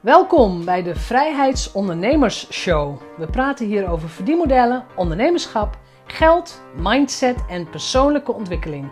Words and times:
Welkom 0.00 0.64
bij 0.64 0.82
de 0.82 0.94
Vrijheidsondernemers 0.94 2.52
Show. 2.52 3.00
We 3.16 3.26
praten 3.26 3.66
hier 3.66 3.88
over 3.88 4.08
verdienmodellen, 4.08 4.84
ondernemerschap, 4.96 5.78
geld, 6.06 6.62
mindset 6.76 7.36
en 7.48 7.70
persoonlijke 7.70 8.32
ontwikkeling. 8.32 8.90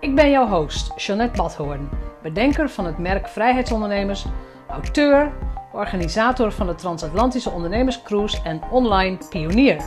Ik 0.00 0.14
ben 0.14 0.30
jouw 0.30 0.46
host, 0.46 0.92
Jeanette 0.96 1.36
Badhoorn, 1.36 1.88
bedenker 2.22 2.70
van 2.70 2.86
het 2.86 2.98
merk 2.98 3.28
Vrijheidsondernemers, 3.28 4.24
auteur, 4.68 5.32
organisator 5.72 6.52
van 6.52 6.66
de 6.66 6.74
Transatlantische 6.74 7.50
Ondernemerscruise 7.50 8.42
en 8.42 8.62
online 8.70 9.18
pionier. 9.30 9.82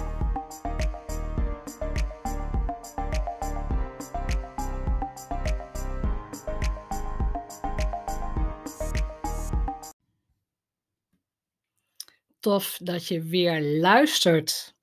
Tof 12.42 12.80
dat 12.84 13.08
je 13.08 13.22
weer 13.22 13.62
luistert. 13.62 14.76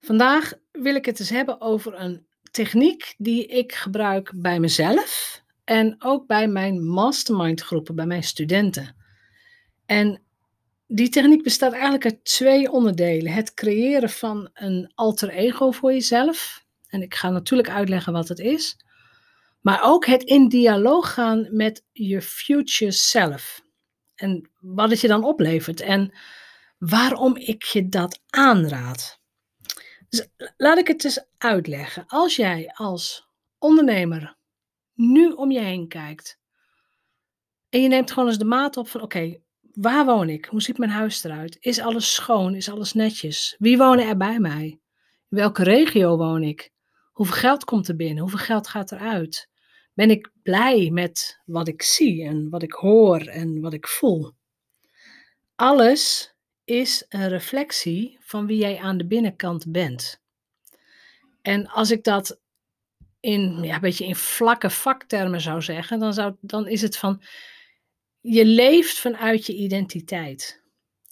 Vandaag 0.00 0.52
wil 0.72 0.94
ik 0.94 1.04
het 1.04 1.20
eens 1.20 1.30
hebben 1.30 1.60
over 1.60 2.00
een 2.00 2.26
techniek 2.50 3.14
die 3.18 3.46
ik 3.46 3.74
gebruik 3.74 4.32
bij 4.34 4.60
mezelf 4.60 5.42
en 5.64 5.96
ook 5.98 6.26
bij 6.26 6.48
mijn 6.48 6.84
mastermind 6.84 7.60
groepen, 7.60 7.94
bij 7.94 8.06
mijn 8.06 8.22
studenten. 8.22 8.96
En 9.86 10.22
die 10.86 11.08
techniek 11.08 11.42
bestaat 11.42 11.72
eigenlijk 11.72 12.04
uit 12.04 12.24
twee 12.24 12.70
onderdelen. 12.70 13.32
Het 13.32 13.54
creëren 13.54 14.10
van 14.10 14.50
een 14.54 14.92
alter 14.94 15.28
ego 15.28 15.70
voor 15.70 15.92
jezelf. 15.92 16.64
En 16.88 17.02
ik 17.02 17.14
ga 17.14 17.30
natuurlijk 17.30 17.70
uitleggen 17.70 18.12
wat 18.12 18.28
het 18.28 18.38
is. 18.38 18.76
Maar 19.60 19.80
ook 19.82 20.06
het 20.06 20.22
in 20.22 20.48
dialoog 20.48 21.12
gaan 21.12 21.48
met 21.50 21.84
je 21.92 22.22
future 22.22 22.90
self. 22.90 23.65
En 24.16 24.50
wat 24.60 24.90
het 24.90 25.00
je 25.00 25.08
dan 25.08 25.24
oplevert. 25.24 25.80
En 25.80 26.12
waarom 26.78 27.36
ik 27.36 27.62
je 27.62 27.88
dat 27.88 28.20
aanraad. 28.26 29.20
Dus 30.08 30.28
laat 30.56 30.78
ik 30.78 30.86
het 30.86 31.04
eens 31.04 31.24
uitleggen. 31.38 32.04
Als 32.06 32.36
jij 32.36 32.72
als 32.74 33.28
ondernemer 33.58 34.36
nu 34.94 35.30
om 35.30 35.50
je 35.50 35.60
heen 35.60 35.88
kijkt. 35.88 36.38
En 37.68 37.82
je 37.82 37.88
neemt 37.88 38.10
gewoon 38.10 38.28
eens 38.28 38.38
de 38.38 38.44
maat 38.44 38.76
op 38.76 38.88
van 38.88 39.00
oké, 39.00 39.38
waar 39.60 40.04
woon 40.04 40.28
ik? 40.28 40.44
Hoe 40.44 40.62
ziet 40.62 40.78
mijn 40.78 40.90
huis 40.90 41.24
eruit? 41.24 41.56
Is 41.60 41.80
alles 41.80 42.14
schoon? 42.14 42.54
Is 42.54 42.70
alles 42.70 42.92
netjes? 42.92 43.54
Wie 43.58 43.76
wonen 43.76 44.08
er 44.08 44.16
bij 44.16 44.38
mij? 44.38 44.80
In 45.28 45.36
welke 45.36 45.62
regio 45.62 46.16
woon 46.16 46.42
ik? 46.42 46.70
Hoeveel 47.12 47.36
geld 47.36 47.64
komt 47.64 47.88
er 47.88 47.96
binnen? 47.96 48.18
Hoeveel 48.18 48.38
geld 48.38 48.68
gaat 48.68 48.92
eruit? 48.92 49.50
Ben 49.94 50.10
ik 50.10 50.30
blij 50.46 50.90
met 50.90 51.40
wat 51.44 51.68
ik 51.68 51.82
zie 51.82 52.24
en 52.24 52.50
wat 52.50 52.62
ik 52.62 52.72
hoor 52.72 53.20
en 53.20 53.60
wat 53.60 53.72
ik 53.72 53.86
voel? 53.86 54.32
Alles 55.54 56.34
is 56.64 57.04
een 57.08 57.28
reflectie 57.28 58.18
van 58.20 58.46
wie 58.46 58.58
jij 58.58 58.78
aan 58.78 58.98
de 58.98 59.06
binnenkant 59.06 59.72
bent. 59.72 60.20
En 61.42 61.66
als 61.66 61.90
ik 61.90 62.04
dat 62.04 62.40
in 63.20 63.62
ja, 63.62 63.74
een 63.74 63.80
beetje 63.80 64.06
in 64.06 64.16
vlakke 64.16 64.70
vaktermen 64.70 65.40
zou 65.40 65.62
zeggen, 65.62 65.98
dan, 65.98 66.14
zou, 66.14 66.34
dan 66.40 66.68
is 66.68 66.82
het 66.82 66.96
van 66.96 67.22
je 68.20 68.44
leeft 68.44 68.98
vanuit 68.98 69.46
je 69.46 69.54
identiteit. 69.54 70.62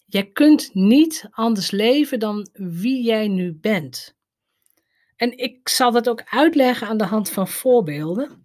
Je 0.06 0.32
kunt 0.32 0.74
niet 0.74 1.28
anders 1.30 1.70
leven 1.70 2.18
dan 2.18 2.48
wie 2.52 3.02
jij 3.02 3.28
nu 3.28 3.52
bent. 3.52 4.16
En 5.16 5.38
ik 5.38 5.68
zal 5.68 5.92
dat 5.92 6.08
ook 6.08 6.22
uitleggen 6.24 6.86
aan 6.86 6.96
de 6.96 7.04
hand 7.04 7.30
van 7.30 7.48
voorbeelden. 7.48 8.43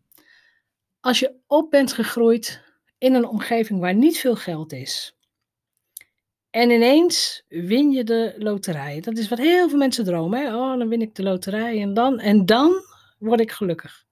Als 1.01 1.19
je 1.19 1.35
op 1.47 1.71
bent 1.71 1.93
gegroeid 1.93 2.61
in 2.97 3.13
een 3.13 3.27
omgeving 3.27 3.79
waar 3.79 3.95
niet 3.95 4.17
veel 4.17 4.35
geld 4.35 4.71
is. 4.71 5.17
En 6.49 6.69
ineens 6.69 7.43
win 7.47 7.91
je 7.91 8.03
de 8.03 8.35
loterij. 8.37 8.99
Dat 8.99 9.17
is 9.17 9.29
wat 9.29 9.39
heel 9.39 9.69
veel 9.69 9.77
mensen 9.77 10.03
dromen. 10.03 10.39
Hè? 10.39 10.55
Oh, 10.55 10.77
dan 10.77 10.87
win 10.87 11.01
ik 11.01 11.15
de 11.15 11.23
loterij 11.23 11.81
en 11.81 11.93
dan, 11.93 12.19
en 12.19 12.45
dan 12.45 12.71
word 13.19 13.39
ik 13.39 13.51
gelukkig. 13.51 14.05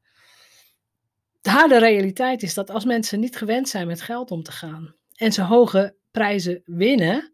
De 1.41 1.49
harde 1.49 1.77
realiteit 1.77 2.43
is 2.43 2.53
dat 2.53 2.69
als 2.69 2.85
mensen 2.85 3.19
niet 3.19 3.37
gewend 3.37 3.69
zijn 3.69 3.87
met 3.87 4.01
geld 4.01 4.31
om 4.31 4.43
te 4.43 4.51
gaan 4.51 4.95
en 5.15 5.31
ze 5.31 5.41
hoge 5.41 5.95
prijzen 6.11 6.61
winnen, 6.65 7.33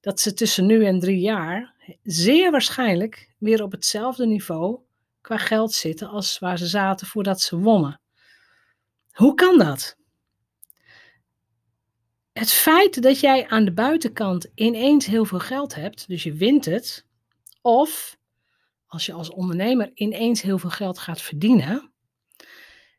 dat 0.00 0.20
ze 0.20 0.34
tussen 0.34 0.66
nu 0.66 0.84
en 0.84 1.00
drie 1.00 1.20
jaar 1.20 1.74
zeer 2.02 2.50
waarschijnlijk 2.50 3.34
weer 3.38 3.62
op 3.62 3.72
hetzelfde 3.72 4.26
niveau 4.26 4.78
qua 5.20 5.36
geld 5.36 5.72
zitten 5.72 6.08
als 6.08 6.38
waar 6.38 6.58
ze 6.58 6.66
zaten 6.66 7.06
voordat 7.06 7.40
ze 7.40 7.58
wonnen. 7.58 8.00
Hoe 9.12 9.34
kan 9.34 9.58
dat? 9.58 9.98
Het 12.32 12.52
feit 12.52 13.02
dat 13.02 13.20
jij 13.20 13.48
aan 13.48 13.64
de 13.64 13.72
buitenkant 13.72 14.50
ineens 14.54 15.06
heel 15.06 15.24
veel 15.24 15.38
geld 15.38 15.74
hebt, 15.74 16.08
dus 16.08 16.22
je 16.22 16.32
wint 16.32 16.64
het, 16.64 17.06
of 17.60 18.18
als 18.86 19.06
je 19.06 19.12
als 19.12 19.30
ondernemer 19.30 19.90
ineens 19.94 20.42
heel 20.42 20.58
veel 20.58 20.70
geld 20.70 20.98
gaat 20.98 21.20
verdienen, 21.20 21.92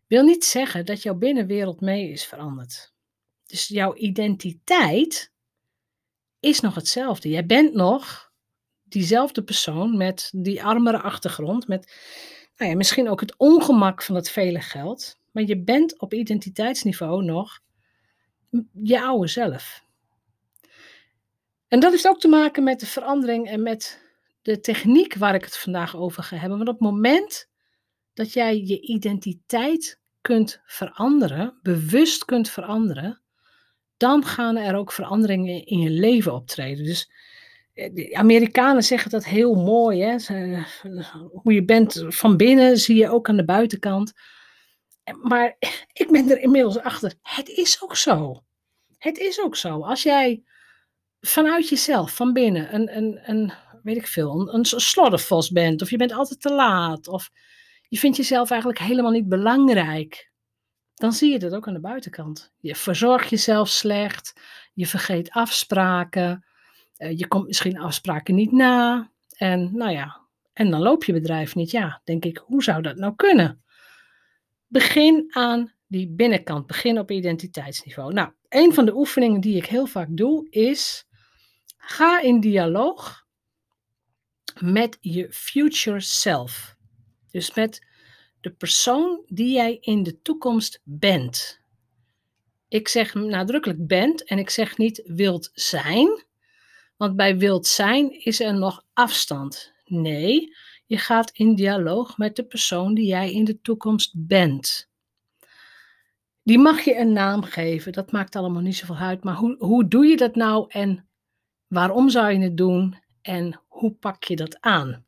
wil 0.07 0.23
niet 0.23 0.45
zeggen 0.45 0.85
dat 0.85 1.01
jouw 1.03 1.15
binnenwereld 1.15 1.81
mee 1.81 2.09
is 2.09 2.25
veranderd. 2.25 2.93
Dus 3.45 3.67
jouw 3.67 3.95
identiteit 3.95 5.31
is 6.39 6.59
nog 6.59 6.75
hetzelfde. 6.75 7.29
Jij 7.29 7.45
bent 7.45 7.73
nog 7.73 8.31
diezelfde 8.83 9.43
persoon 9.43 9.97
met 9.97 10.29
die 10.35 10.63
armere 10.63 11.01
achtergrond, 11.01 11.67
met 11.67 11.93
nou 12.55 12.71
ja, 12.71 12.77
misschien 12.77 13.09
ook 13.09 13.19
het 13.19 13.37
ongemak 13.37 14.03
van 14.03 14.15
het 14.15 14.29
vele 14.29 14.61
geld, 14.61 15.19
maar 15.31 15.43
je 15.43 15.63
bent 15.63 15.99
op 15.99 16.13
identiteitsniveau 16.13 17.23
nog 17.23 17.59
je 18.83 19.01
oude 19.01 19.27
zelf. 19.27 19.83
En 21.67 21.79
dat 21.79 21.91
heeft 21.91 22.07
ook 22.07 22.19
te 22.19 22.27
maken 22.27 22.63
met 22.63 22.79
de 22.79 22.85
verandering 22.85 23.47
en 23.47 23.63
met 23.63 24.01
de 24.41 24.59
techniek 24.59 25.15
waar 25.15 25.35
ik 25.35 25.43
het 25.43 25.57
vandaag 25.57 25.95
over 25.95 26.23
ga 26.23 26.35
hebben. 26.35 26.57
Want 26.57 26.69
op 26.69 26.79
het 26.79 26.89
moment 26.91 27.49
dat 28.13 28.33
jij 28.33 28.57
je 28.57 28.81
identiteit 28.81 29.99
kunt 30.21 30.61
veranderen, 30.65 31.59
bewust 31.61 32.25
kunt 32.25 32.49
veranderen, 32.49 33.21
dan 33.97 34.25
gaan 34.25 34.57
er 34.57 34.75
ook 34.75 34.91
veranderingen 34.91 35.65
in 35.65 35.79
je 35.79 35.89
leven 35.89 36.33
optreden. 36.33 36.85
Dus 36.85 37.11
eh, 37.73 37.93
de 37.93 38.15
Amerikanen 38.15 38.83
zeggen 38.83 39.11
dat 39.11 39.25
heel 39.25 39.55
mooi. 39.55 40.01
Hè? 40.01 40.15
Hoe 41.31 41.53
je 41.53 41.65
bent 41.65 42.05
van 42.07 42.37
binnen 42.37 42.77
zie 42.77 42.95
je 42.95 43.09
ook 43.09 43.29
aan 43.29 43.37
de 43.37 43.45
buitenkant. 43.45 44.13
Maar 45.21 45.55
ik 45.93 46.07
ben 46.11 46.29
er 46.29 46.39
inmiddels 46.39 46.79
achter. 46.79 47.13
Het 47.21 47.49
is 47.49 47.81
ook 47.81 47.95
zo. 47.95 48.43
Het 48.97 49.17
is 49.17 49.41
ook 49.41 49.55
zo. 49.55 49.81
Als 49.81 50.03
jij 50.03 50.43
vanuit 51.21 51.69
jezelf, 51.69 52.15
van 52.15 52.33
binnen, 52.33 52.75
een, 52.75 52.97
een, 52.97 53.19
een 53.29 53.53
weet 53.83 53.97
ik 53.97 54.07
veel, 54.07 54.53
een, 54.53 54.65
een 54.71 55.47
bent, 55.51 55.81
of 55.81 55.89
je 55.89 55.97
bent 55.97 56.13
altijd 56.13 56.41
te 56.41 56.53
laat, 56.53 57.07
of 57.07 57.29
je 57.87 57.97
vindt 57.97 58.17
jezelf 58.17 58.49
eigenlijk 58.49 58.81
helemaal 58.81 59.11
niet 59.11 59.29
belangrijk, 59.29 60.31
dan 60.95 61.13
zie 61.13 61.31
je 61.31 61.39
dat 61.39 61.53
ook 61.53 61.67
aan 61.67 61.73
de 61.73 61.79
buitenkant. 61.79 62.51
Je 62.59 62.75
verzorgt 62.75 63.29
jezelf 63.29 63.69
slecht, 63.69 64.33
je 64.73 64.87
vergeet 64.87 65.31
afspraken, 65.31 66.45
eh, 66.97 67.17
je 67.17 67.27
komt 67.27 67.47
misschien 67.47 67.79
afspraken 67.79 68.35
niet 68.35 68.51
na, 68.51 69.11
en 69.37 69.69
nou 69.73 69.91
ja, 69.91 70.19
en 70.53 70.69
dan 70.69 70.81
loopt 70.81 71.05
je 71.05 71.13
bedrijf 71.13 71.55
niet. 71.55 71.71
Ja, 71.71 72.01
denk 72.03 72.25
ik, 72.25 72.37
hoe 72.37 72.63
zou 72.63 72.81
dat 72.81 72.95
nou 72.95 73.15
kunnen? 73.15 73.63
Begin 74.71 75.25
aan 75.29 75.73
die 75.87 76.09
binnenkant, 76.09 76.67
begin 76.67 76.99
op 76.99 77.11
identiteitsniveau. 77.11 78.13
Nou, 78.13 78.31
een 78.49 78.73
van 78.73 78.85
de 78.85 78.95
oefeningen 78.95 79.41
die 79.41 79.55
ik 79.55 79.65
heel 79.65 79.85
vaak 79.85 80.07
doe 80.11 80.49
is: 80.49 81.05
ga 81.77 82.21
in 82.21 82.39
dialoog 82.39 83.25
met 84.59 84.97
je 84.99 85.27
future 85.31 85.99
self. 85.99 86.75
Dus 87.31 87.53
met 87.53 87.87
de 88.41 88.51
persoon 88.51 89.23
die 89.27 89.53
jij 89.53 89.77
in 89.79 90.03
de 90.03 90.21
toekomst 90.21 90.81
bent. 90.83 91.61
Ik 92.67 92.87
zeg 92.87 93.13
nadrukkelijk 93.13 93.87
bent 93.87 94.23
en 94.23 94.37
ik 94.37 94.49
zeg 94.49 94.77
niet 94.77 95.01
wilt 95.05 95.49
zijn, 95.53 96.25
want 96.97 97.15
bij 97.15 97.37
wilt 97.37 97.67
zijn 97.67 98.23
is 98.23 98.39
er 98.39 98.53
nog 98.53 98.85
afstand. 98.93 99.73
Nee, 99.85 100.55
je 100.91 100.97
gaat 100.97 101.31
in 101.31 101.55
dialoog 101.55 102.17
met 102.17 102.35
de 102.35 102.43
persoon 102.43 102.93
die 102.93 103.05
jij 103.05 103.31
in 103.31 103.43
de 103.43 103.61
toekomst 103.61 104.13
bent. 104.15 104.89
Die 106.43 106.57
mag 106.57 106.81
je 106.81 106.97
een 106.97 107.13
naam 107.13 107.43
geven, 107.43 107.91
dat 107.91 108.11
maakt 108.11 108.35
allemaal 108.35 108.61
niet 108.61 108.75
zoveel 108.75 108.95
uit. 108.95 109.23
Maar 109.23 109.35
hoe, 109.35 109.55
hoe 109.59 109.87
doe 109.87 110.05
je 110.05 110.17
dat 110.17 110.35
nou 110.35 110.65
en 110.69 111.09
waarom 111.67 112.09
zou 112.09 112.31
je 112.31 112.39
het 112.39 112.57
doen 112.57 112.97
en 113.21 113.61
hoe 113.67 113.91
pak 113.91 114.23
je 114.23 114.35
dat 114.35 114.61
aan? 114.61 115.05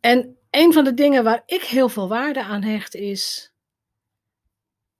En 0.00 0.36
een 0.50 0.72
van 0.72 0.84
de 0.84 0.94
dingen 0.94 1.24
waar 1.24 1.42
ik 1.46 1.62
heel 1.62 1.88
veel 1.88 2.08
waarde 2.08 2.42
aan 2.42 2.62
hecht 2.62 2.94
is 2.94 3.52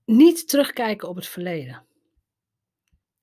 niet 0.04 0.48
terugkijken 0.48 1.08
op 1.08 1.16
het 1.16 1.26
verleden. 1.26 1.84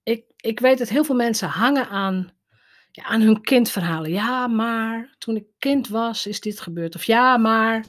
Ik, 0.03 0.25
ik 0.35 0.59
weet 0.59 0.77
dat 0.77 0.89
heel 0.89 1.03
veel 1.03 1.15
mensen 1.15 1.47
hangen 1.47 1.89
aan, 1.89 2.33
aan 2.93 3.21
hun 3.21 3.41
kindverhalen. 3.41 4.11
Ja, 4.11 4.47
maar 4.47 5.15
toen 5.17 5.35
ik 5.35 5.45
kind 5.59 5.87
was 5.87 6.27
is 6.27 6.39
dit 6.39 6.59
gebeurd. 6.59 6.95
Of 6.95 7.03
ja, 7.03 7.37
maar 7.37 7.85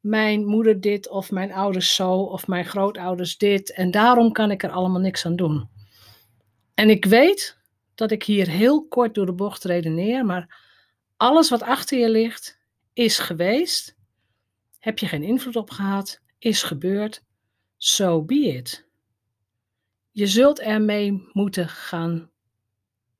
mijn 0.00 0.44
moeder 0.44 0.80
dit 0.80 1.08
of 1.08 1.30
mijn 1.30 1.52
ouders 1.52 1.94
zo 1.94 2.12
of 2.12 2.46
mijn 2.46 2.64
grootouders 2.64 3.38
dit 3.38 3.72
en 3.72 3.90
daarom 3.90 4.32
kan 4.32 4.50
ik 4.50 4.62
er 4.62 4.70
allemaal 4.70 5.00
niks 5.00 5.26
aan 5.26 5.36
doen. 5.36 5.68
En 6.74 6.90
ik 6.90 7.04
weet 7.04 7.58
dat 7.94 8.10
ik 8.10 8.22
hier 8.22 8.48
heel 8.48 8.86
kort 8.88 9.14
door 9.14 9.26
de 9.26 9.32
bocht 9.32 9.64
redeneer, 9.64 10.24
maar 10.24 10.64
alles 11.16 11.50
wat 11.50 11.62
achter 11.62 11.98
je 11.98 12.10
ligt 12.10 12.58
is 12.92 13.18
geweest. 13.18 13.96
Heb 14.78 14.98
je 14.98 15.06
geen 15.06 15.22
invloed 15.22 15.56
op 15.56 15.70
gehad, 15.70 16.20
is 16.38 16.62
gebeurd. 16.62 17.24
So 17.76 18.22
be 18.22 18.34
it. 18.34 18.86
Je 20.10 20.26
zult 20.26 20.60
ermee 20.60 21.28
moeten 21.32 21.68
gaan. 21.68 22.30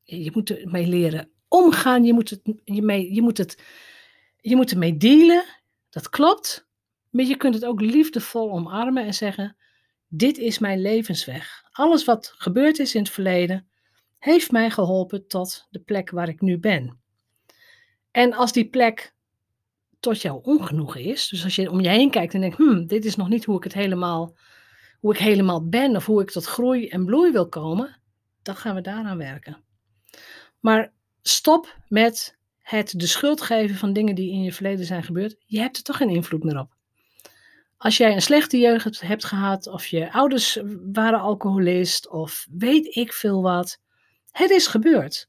Je 0.06 0.30
moet 0.34 0.50
ermee 0.50 0.86
leren 0.86 1.30
omgaan. 1.48 2.04
Je 2.04 2.12
moet, 2.12 2.30
het, 2.30 2.40
je, 2.64 2.82
mee, 2.82 3.14
je, 3.14 3.22
moet 3.22 3.38
het, 3.38 3.62
je 4.40 4.56
moet 4.56 4.70
ermee 4.70 4.96
dealen. 4.96 5.44
Dat 5.90 6.08
klopt. 6.08 6.68
Maar 7.10 7.24
je 7.24 7.36
kunt 7.36 7.54
het 7.54 7.64
ook 7.64 7.80
liefdevol 7.80 8.52
omarmen 8.52 9.04
en 9.04 9.14
zeggen: 9.14 9.56
Dit 10.08 10.38
is 10.38 10.58
mijn 10.58 10.80
levensweg. 10.80 11.64
Alles 11.72 12.04
wat 12.04 12.34
gebeurd 12.36 12.78
is 12.78 12.94
in 12.94 13.02
het 13.02 13.10
verleden 13.10 13.68
heeft 14.18 14.50
mij 14.50 14.70
geholpen 14.70 15.26
tot 15.26 15.66
de 15.70 15.78
plek 15.78 16.10
waar 16.10 16.28
ik 16.28 16.40
nu 16.40 16.58
ben. 16.58 17.00
En 18.10 18.32
als 18.32 18.52
die 18.52 18.68
plek 18.68 19.14
tot 20.00 20.22
jouw 20.22 20.36
ongenoegen 20.36 21.00
is, 21.00 21.28
dus 21.28 21.44
als 21.44 21.56
je 21.56 21.70
om 21.70 21.80
je 21.80 21.88
heen 21.88 22.10
kijkt 22.10 22.34
en 22.34 22.40
denkt: 22.40 22.56
hmm, 22.56 22.86
dit 22.86 23.04
is 23.04 23.16
nog 23.16 23.28
niet 23.28 23.44
hoe 23.44 23.56
ik 23.56 23.64
het 23.64 23.74
helemaal, 23.74 24.36
hoe 25.00 25.12
ik 25.12 25.18
helemaal 25.18 25.68
ben 25.68 25.96
of 25.96 26.06
hoe 26.06 26.22
ik 26.22 26.30
tot 26.30 26.44
groei 26.44 26.88
en 26.88 27.04
bloei 27.04 27.32
wil 27.32 27.48
komen, 27.48 28.00
dan 28.42 28.56
gaan 28.56 28.74
we 28.74 28.80
daaraan 28.80 29.18
werken. 29.18 29.64
Maar 30.66 30.92
stop 31.22 31.76
met 31.88 32.36
het 32.58 32.92
de 32.96 33.06
schuld 33.06 33.40
geven 33.40 33.76
van 33.76 33.92
dingen 33.92 34.14
die 34.14 34.32
in 34.32 34.42
je 34.42 34.52
verleden 34.52 34.86
zijn 34.86 35.02
gebeurd. 35.02 35.36
Je 35.46 35.58
hebt 35.58 35.76
er 35.76 35.82
toch 35.82 35.96
geen 35.96 36.08
invloed 36.08 36.44
meer 36.44 36.58
op. 36.58 36.74
Als 37.76 37.96
jij 37.96 38.14
een 38.14 38.22
slechte 38.22 38.58
jeugd 38.58 39.00
hebt 39.00 39.24
gehad, 39.24 39.66
of 39.66 39.86
je 39.86 40.12
ouders 40.12 40.58
waren 40.92 41.20
alcoholist, 41.20 42.08
of 42.08 42.46
weet 42.50 42.96
ik 42.96 43.12
veel 43.12 43.42
wat, 43.42 43.80
het 44.30 44.50
is 44.50 44.66
gebeurd. 44.66 45.28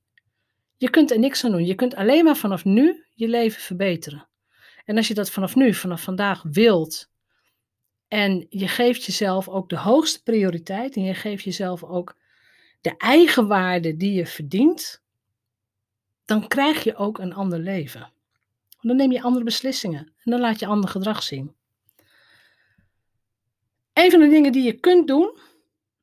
Je 0.78 0.90
kunt 0.90 1.12
er 1.12 1.20
niks 1.20 1.44
aan 1.44 1.52
doen. 1.52 1.66
Je 1.66 1.76
kunt 1.76 1.96
alleen 1.96 2.24
maar 2.24 2.38
vanaf 2.38 2.66
nu 2.66 3.06
je 3.14 3.28
leven 3.28 3.62
verbeteren. 3.62 4.28
En 4.86 4.98
als 4.98 5.08
je 5.08 5.14
dat 5.14 5.32
vanaf 5.32 5.56
nu, 5.56 5.74
vanaf 5.74 6.02
vandaag 6.02 6.44
wilt, 6.44 7.10
en 8.08 8.46
je 8.50 8.68
geeft 8.68 9.04
jezelf 9.04 9.50
ook 9.50 9.70
de 9.70 9.78
hoogste 9.78 10.24
prioriteit, 10.24 10.96
en 10.96 11.04
je 11.04 11.14
geeft 11.14 11.44
jezelf 11.44 11.84
ook 11.84 12.18
de 12.82 12.98
eigenwaarde 12.98 13.98
die 13.98 14.14
je 14.14 14.26
verdient, 14.26 15.06
dan 16.28 16.48
krijg 16.48 16.84
je 16.84 16.96
ook 16.96 17.20
een 17.20 17.34
ander 17.34 17.60
leven. 17.60 18.12
Dan 18.82 18.96
neem 18.96 19.12
je 19.12 19.22
andere 19.22 19.46
beslissingen 19.46 20.00
en 20.00 20.32
dan 20.32 20.40
laat 20.40 20.60
je 20.60 20.66
ander 20.66 20.90
gedrag 20.90 21.24
zien. 21.24 21.56
Een 23.94 24.12
van 24.12 24.20
de 24.20 24.30
dingen 24.30 24.52
die 24.52 24.64
je 24.64 24.80
kunt 24.80 25.08
doen 25.08 25.38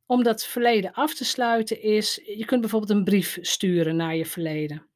om 0.07 0.23
dat 0.23 0.45
verleden 0.45 0.93
af 0.93 1.15
te 1.15 1.25
sluiten 1.25 1.83
is, 1.83 2.21
je 2.25 2.45
kunt 2.45 2.61
bijvoorbeeld 2.61 2.91
een 2.91 3.05
brief 3.05 3.39
sturen 3.41 3.97
naar 3.97 4.17
je 4.17 4.27
verleden. 4.27 4.87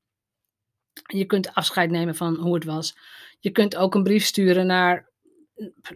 Je 1.07 1.25
kunt 1.25 1.55
afscheid 1.55 1.91
nemen 1.91 2.15
van 2.15 2.37
hoe 2.37 2.55
het 2.55 2.65
was. 2.65 2.97
Je 3.39 3.51
kunt 3.51 3.77
ook 3.77 3.95
een 3.95 4.03
brief 4.03 4.25
sturen 4.25 4.67
naar, 4.67 5.11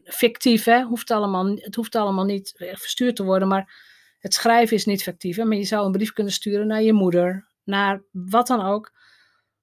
fictief 0.05 0.65
hè, 0.65 0.83
hoeft 0.83 1.11
allemaal, 1.11 1.47
het 1.47 1.75
hoeft 1.75 1.95
allemaal 1.95 2.25
niet 2.25 2.55
verstuurd 2.57 3.17
te 3.17 3.25
worden, 3.25 3.49
maar 3.49 3.75
het 4.19 4.35
schrijven 4.35 4.77
is 4.77 4.85
niet 4.85 5.03
fictief. 5.03 5.37
Maar 5.37 5.57
je 5.57 5.65
zou 5.65 5.87
een 5.87 5.93
brief 5.93 6.13
kunnen 6.13 6.33
sturen 6.33 6.67
naar 6.67 6.83
je 6.83 6.93
moeder, 6.93 7.49
naar 7.65 8.03
wat 8.11 8.47
dan 8.47 8.61
ook. 8.61 9.01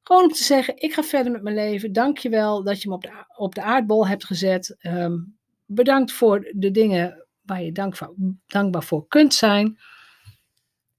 Gewoon 0.10 0.24
om 0.24 0.32
te 0.32 0.44
zeggen, 0.44 0.82
ik 0.82 0.94
ga 0.94 1.04
verder 1.04 1.32
met 1.32 1.42
mijn 1.42 1.56
leven. 1.56 1.94
Dank 1.94 2.18
je 2.18 2.30
wel 2.30 2.64
dat 2.64 2.82
je 2.82 2.88
me 2.88 2.94
op 2.94 3.02
de, 3.02 3.26
op 3.36 3.56
de 3.56 3.62
aardbol 3.62 4.08
hebt 4.08 4.26
gezet. 4.26 4.76
Ehm, 4.80 5.18
bedankt 5.66 6.12
voor 6.12 6.52
de 6.56 6.72
dingen 6.72 7.28
waar 7.42 7.64
je 7.64 7.72
dankbaar, 7.72 8.10
dankbaar 8.46 8.84
voor 8.84 9.08
kunt 9.08 9.34
zijn. 9.34 9.80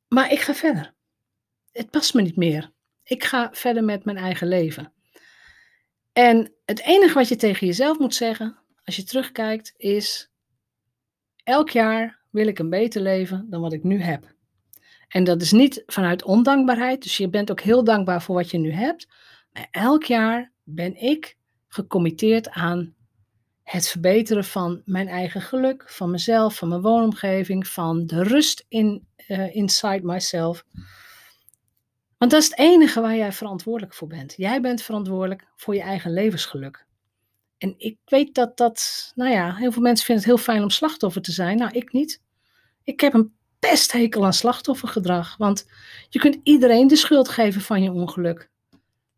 Maar 0.09 0.33
ik 0.33 0.41
ga 0.41 0.55
verder. 0.55 0.95
Het 1.73 1.91
past 1.91 2.15
me 2.15 2.23
niet 2.23 2.37
meer. 2.37 2.73
Ik 3.03 3.25
ga 3.25 3.49
verder 3.53 3.85
met 3.85 4.05
mijn 4.05 4.17
eigen 4.17 4.49
leven. 4.49 4.93
En 6.13 6.53
het 6.65 6.81
enige 6.81 7.15
wat 7.15 7.29
je 7.29 7.37
tegen 7.37 7.67
jezelf 7.67 7.99
moet 7.99 8.15
zeggen, 8.15 8.59
als 8.85 8.97
je 8.97 9.05
terugkijkt, 9.05 9.75
is: 9.77 10.31
elk 11.45 11.71
jaar 11.71 12.21
wil 12.31 12.47
ik 12.47 12.59
een 12.59 12.71
beter 12.71 13.03
leven 13.03 13.47
dan 13.49 13.61
wat 13.61 13.73
ik 13.73 13.83
nu 13.83 14.01
heb. 14.01 14.35
En 15.11 15.25
dat 15.25 15.43
is 15.43 15.53
niet 15.53 15.83
vanuit 15.87 16.25
ondankbaarheid, 16.25 17.03
dus 17.03 17.17
je 17.17 17.29
bent 17.29 17.51
ook 17.51 17.61
heel 17.61 17.85
dankbaar 17.85 18.23
voor 18.23 18.35
wat 18.35 18.51
je 18.51 18.59
nu 18.59 18.73
hebt. 18.73 19.09
Maar 19.53 19.69
elk 19.71 20.05
jaar 20.05 20.53
ben 20.65 20.97
ik 20.97 21.37
gecommitteerd 21.69 22.51
aan 22.51 22.95
het 23.63 23.89
verbeteren 23.89 24.45
van 24.45 24.83
mijn 24.85 25.09
eigen 25.09 25.41
geluk, 25.41 25.85
van 25.87 26.11
mezelf, 26.11 26.57
van 26.57 26.69
mijn 26.69 26.81
woonomgeving, 26.81 27.69
van 27.69 28.07
de 28.07 28.23
rust 28.23 28.65
in, 28.69 29.07
uh, 29.29 29.55
inside 29.55 30.01
myself. 30.03 30.65
Want 32.19 32.31
dat 32.31 32.43
is 32.43 32.49
het 32.49 32.59
enige 32.59 33.01
waar 33.01 33.17
jij 33.17 33.33
verantwoordelijk 33.33 33.95
voor 33.95 34.09
bent. 34.09 34.35
Jij 34.37 34.61
bent 34.61 34.83
verantwoordelijk 34.83 35.47
voor 35.57 35.75
je 35.75 35.83
eigen 35.83 36.13
levensgeluk. 36.13 36.87
En 37.59 37.75
ik 37.77 37.99
weet 38.05 38.35
dat 38.35 38.57
dat, 38.57 39.13
nou 39.15 39.31
ja, 39.31 39.55
heel 39.55 39.73
veel 39.73 39.83
mensen 39.83 40.07
vinden 40.07 40.25
het 40.25 40.35
heel 40.35 40.45
fijn 40.45 40.63
om 40.63 40.71
slachtoffer 40.71 41.23
te 41.23 41.33
zijn. 41.33 41.59
Nou, 41.59 41.71
ik 41.73 41.93
niet. 41.93 42.23
Ik 42.83 43.01
heb 43.01 43.15
een 43.15 43.35
pesthekel 43.61 44.25
aan 44.25 44.33
slachtoffergedrag. 44.33 45.37
Want 45.37 45.67
je 46.09 46.19
kunt 46.19 46.39
iedereen 46.43 46.87
de 46.87 46.97
schuld 46.97 47.29
geven 47.29 47.61
van 47.61 47.83
je 47.83 47.93
ongeluk. 47.93 48.51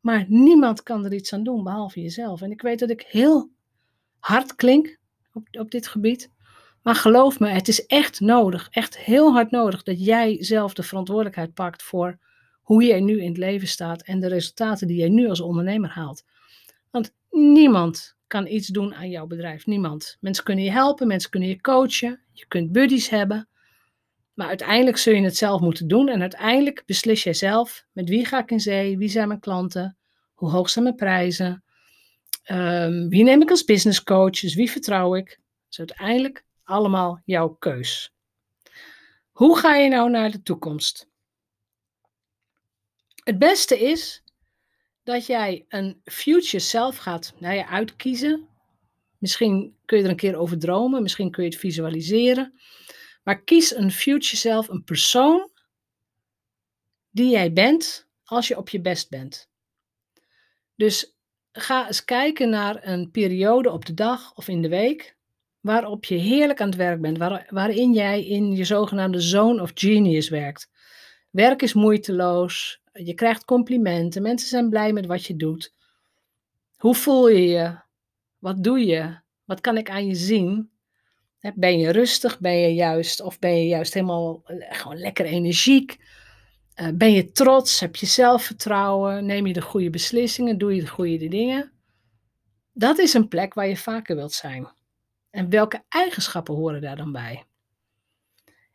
Maar 0.01 0.25
niemand 0.29 0.83
kan 0.83 1.05
er 1.05 1.13
iets 1.13 1.33
aan 1.33 1.43
doen 1.43 1.65
behalve 1.65 2.01
jezelf. 2.01 2.43
En 2.43 2.51
ik 2.51 2.63
weet 2.63 2.79
dat 2.79 2.91
ik 2.91 3.05
heel 3.09 3.51
hard 4.19 4.55
klink 4.55 4.99
op, 5.33 5.49
op 5.51 5.71
dit 5.71 5.87
gebied. 5.87 6.31
Maar 6.83 6.95
geloof 6.95 7.39
me, 7.39 7.49
het 7.49 7.69
is 7.69 7.87
echt 7.87 8.21
nodig, 8.21 8.69
echt 8.71 8.99
heel 8.99 9.33
hard 9.33 9.51
nodig 9.51 9.83
dat 9.83 10.05
jij 10.05 10.37
zelf 10.41 10.75
de 10.75 10.83
verantwoordelijkheid 10.83 11.55
pakt 11.55 11.83
voor 11.83 12.19
hoe 12.63 12.85
jij 12.85 13.01
nu 13.01 13.21
in 13.21 13.29
het 13.29 13.37
leven 13.37 13.69
staat 13.69 14.03
en 14.03 14.21
de 14.21 14.29
resultaten 14.29 14.87
die 14.87 14.97
jij 14.97 15.09
nu 15.09 15.29
als 15.29 15.41
ondernemer 15.41 15.91
haalt. 15.91 16.25
Want 16.91 17.15
niemand 17.31 18.17
kan 18.27 18.47
iets 18.47 18.69
doen 18.69 18.95
aan 18.95 19.11
jouw 19.11 19.27
bedrijf. 19.27 19.67
Niemand. 19.67 20.17
Mensen 20.21 20.45
kunnen 20.45 20.65
je 20.65 20.71
helpen, 20.71 21.07
mensen 21.07 21.31
kunnen 21.31 21.49
je 21.49 21.61
coachen, 21.61 22.21
je 22.33 22.47
kunt 22.49 22.73
buddies 22.73 23.09
hebben. 23.09 23.49
Maar 24.35 24.49
uiteindelijk 24.49 24.97
zul 24.97 25.15
je 25.15 25.23
het 25.23 25.37
zelf 25.37 25.61
moeten 25.61 25.89
doen 25.89 26.09
en 26.09 26.21
uiteindelijk 26.21 26.83
beslis 26.87 27.23
jij 27.23 27.35
zelf 27.35 27.87
met 27.93 28.09
wie 28.09 28.25
ga 28.27 28.39
ik 28.39 28.51
in 28.51 28.61
zee, 28.61 28.99
wie 28.99 29.09
zijn 29.09 29.29
mijn 29.29 29.41
klanten, 29.41 29.97
hoe 30.35 30.51
hoog 30.51 30.71
zijn 30.71 30.85
mijn 30.85 30.97
prijzen, 30.97 31.65
um, 32.51 33.09
wie 33.09 33.25
neem 33.25 33.43
ik 33.43 33.51
als 33.51 33.65
business 33.65 34.03
coach, 34.03 34.41
dus 34.41 34.55
wie 34.55 34.71
vertrouw 34.71 35.15
ik. 35.15 35.41
Dus 35.69 35.79
uiteindelijk 35.79 36.45
allemaal 36.65 37.23
jouw 37.25 37.49
keus. 37.49 38.15
Hoe 39.31 39.59
ga 39.59 39.75
je 39.75 39.89
nou 39.89 40.11
naar 40.11 40.31
de 40.31 40.43
toekomst? 40.43 41.09
Het 43.25 43.39
beste 43.39 43.81
is 43.81 44.23
dat 45.03 45.27
jij 45.27 45.65
een 45.69 46.01
future 46.05 46.59
self 46.59 46.97
gaat 46.97 47.35
nou 47.39 47.55
ja, 47.55 47.67
uitkiezen. 47.67 48.49
Misschien 49.19 49.77
kun 49.85 49.99
je 49.99 50.05
er 50.05 50.11
een 50.11 50.17
keer 50.17 50.37
over 50.37 50.59
dromen, 50.59 51.03
misschien 51.03 51.31
kun 51.31 51.45
je 51.45 51.51
het 51.51 51.59
visualiseren. 51.59 52.61
Maar 53.23 53.43
kies 53.43 53.77
een 53.77 53.91
future 53.91 54.37
self, 54.37 54.69
een 54.69 54.85
persoon 54.85 55.51
die 57.11 57.31
jij 57.31 57.53
bent 57.53 58.09
als 58.25 58.49
je 58.49 58.57
op 58.57 58.69
je 58.69 58.81
best 58.81 59.11
bent. 59.11 59.51
Dus 60.77 61.17
ga 61.53 61.87
eens 61.87 62.05
kijken 62.05 62.51
naar 62.51 62.87
een 62.87 63.11
periode 63.11 63.71
op 63.71 63.85
de 63.85 63.95
dag 63.95 64.35
of 64.35 64.49
in 64.49 64.63
de 64.63 64.69
week 64.69 65.17
waarop 65.61 66.05
je 66.05 66.15
heerlijk 66.15 66.61
aan 66.61 66.69
het 66.69 66.77
werk 66.77 67.01
bent, 67.01 67.19
waarin 67.49 67.93
jij 67.93 68.27
in 68.27 68.53
je 68.53 68.65
zogenaamde 68.65 69.21
zone 69.21 69.63
of 69.63 69.71
genius 69.75 70.29
werkt. 70.29 70.71
Werk 71.31 71.63
is 71.63 71.73
moeiteloos, 71.73 72.81
je 72.93 73.15
krijgt 73.15 73.45
complimenten, 73.45 74.23
mensen 74.23 74.49
zijn 74.49 74.69
blij 74.69 74.93
met 74.93 75.07
wat 75.07 75.27
je 75.27 75.37
doet. 75.37 75.75
Hoe 76.77 76.95
voel 76.95 77.29
je 77.29 77.47
je? 77.47 77.77
Wat 78.39 78.65
doe 78.65 78.87
je? 78.87 79.21
Wat 79.45 79.61
kan 79.61 79.77
ik 79.77 79.91
aan 79.91 80.07
je 80.07 80.15
zien? 80.15 80.72
Ben 81.51 81.79
je 81.79 81.91
rustig? 81.91 82.41
Ben 82.41 82.59
je 82.59 82.75
juist, 82.75 83.21
of 83.21 83.39
ben 83.39 83.57
je 83.57 83.67
juist 83.67 83.95
helemaal 83.95 84.43
eh, 84.45 84.79
gewoon 84.79 84.99
lekker 84.99 85.25
energiek? 85.25 85.99
Eh, 86.75 86.89
ben 86.95 87.13
je 87.13 87.33
trots? 87.33 87.81
Heb 87.81 87.97
je 87.97 88.07
zelfvertrouwen? 88.07 89.27
Neem 89.27 89.47
je 89.47 89.53
de 89.53 89.63
goede 89.63 89.91
beslissingen? 89.91 90.59
Doe 90.59 90.75
je 90.75 90.81
de 90.81 90.89
goede 90.89 91.29
dingen? 91.29 91.73
Dat 92.73 92.99
is 92.99 93.15
een 93.15 93.29
plek 93.29 93.55
waar 93.55 93.69
je 93.69 93.77
vaker 93.77 94.17
wilt 94.17 94.33
zijn. 94.33 94.69
En 95.31 95.49
welke 95.49 95.85
eigenschappen 95.89 96.55
horen 96.55 96.81
daar 96.81 96.97
dan 96.97 97.13
bij? 97.13 97.45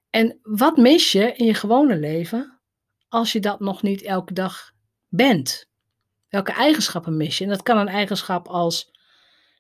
En 0.10 0.40
wat 0.42 0.78
mis 0.78 1.12
je 1.12 1.34
in 1.34 1.46
je 1.46 1.54
gewone 1.54 1.98
leven 1.98 2.60
als 3.08 3.32
je 3.32 3.40
dat 3.40 3.60
nog 3.60 3.82
niet 3.82 4.02
elke 4.02 4.34
dag 4.34 4.72
bent? 5.08 5.70
Welke 6.30 6.52
eigenschappen 6.52 7.18
mis 7.18 7.38
je? 7.38 7.44
En 7.44 7.50
dat 7.50 7.64
kan 7.64 7.78
een 7.78 7.88
eigenschap 7.88 8.48
als, 8.48 8.92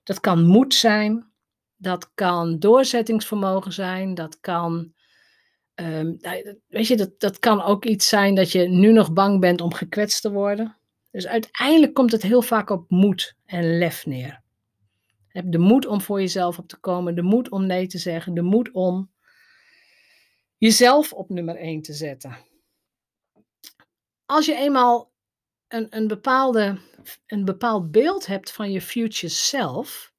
dat 0.03 0.19
kan 0.19 0.45
moed 0.45 0.73
zijn, 0.73 1.31
dat 1.77 2.11
kan 2.13 2.59
doorzettingsvermogen 2.59 3.73
zijn, 3.73 4.13
dat 4.13 4.39
kan 4.39 4.93
Ehm, 5.77 6.13
nou, 6.19 6.59
weet 6.67 6.87
je, 6.87 6.97
dat, 6.97 7.19
dat 7.19 7.39
kan 7.39 7.61
ook 7.61 7.85
iets 7.85 8.07
zijn 8.07 8.35
dat 8.35 8.51
je 8.51 8.67
nu 8.67 8.91
nog 8.91 9.13
bang 9.13 9.39
bent 9.39 9.61
om 9.61 9.73
gekwetst 9.73 10.21
te 10.21 10.31
worden. 10.31 10.77
Dus 11.11 11.27
uiteindelijk 11.27 11.93
komt 11.93 12.11
het 12.11 12.21
heel 12.21 12.41
vaak 12.41 12.69
op 12.69 12.89
moed 12.89 13.35
en 13.45 13.77
lef 13.77 14.05
neer. 14.05 14.41
Heb 15.27 15.45
de 15.51 15.57
moed 15.57 15.85
om 15.85 16.01
voor 16.01 16.19
jezelf 16.19 16.57
op 16.57 16.67
te 16.67 16.77
komen, 16.77 17.15
de 17.15 17.21
moed 17.21 17.49
om 17.49 17.65
nee 17.65 17.87
te 17.87 17.97
zeggen, 17.97 18.33
de 18.33 18.41
moed 18.41 18.71
om 18.71 19.11
jezelf 20.57 21.13
op 21.13 21.29
nummer 21.29 21.55
1 21.55 21.81
te 21.81 21.93
zetten. 21.93 22.37
Als 24.25 24.45
je 24.45 24.55
eenmaal 24.55 25.11
een, 25.67 25.87
een, 25.89 26.07
bepaalde, 26.07 26.77
een 27.27 27.45
bepaald 27.45 27.91
beeld 27.91 28.25
hebt 28.25 28.51
van 28.51 28.71
je 28.71 28.81
future 28.81 29.33
self, 29.33 30.13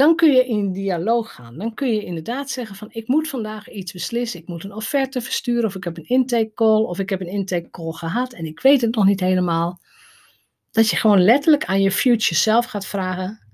dan 0.00 0.16
kun 0.16 0.32
je 0.32 0.46
in 0.46 0.72
dialoog 0.72 1.34
gaan. 1.34 1.58
Dan 1.58 1.74
kun 1.74 1.94
je 1.94 2.04
inderdaad 2.04 2.50
zeggen 2.50 2.76
van 2.76 2.88
ik 2.90 3.08
moet 3.08 3.28
vandaag 3.28 3.70
iets 3.70 3.92
beslissen, 3.92 4.40
ik 4.40 4.46
moet 4.46 4.64
een 4.64 4.74
offerte 4.74 5.20
versturen 5.20 5.64
of 5.64 5.74
ik 5.74 5.84
heb 5.84 5.96
een 5.96 6.08
intake 6.08 6.52
call 6.54 6.82
of 6.82 6.98
ik 6.98 7.10
heb 7.10 7.20
een 7.20 7.28
intake 7.28 7.70
call 7.70 7.92
gehad 7.92 8.32
en 8.32 8.44
ik 8.44 8.60
weet 8.60 8.80
het 8.80 8.94
nog 8.94 9.04
niet 9.04 9.20
helemaal. 9.20 9.80
Dat 10.70 10.88
je 10.88 10.96
gewoon 10.96 11.22
letterlijk 11.22 11.64
aan 11.64 11.82
je 11.82 11.90
future 11.90 12.34
self 12.34 12.66
gaat 12.66 12.86
vragen, 12.86 13.46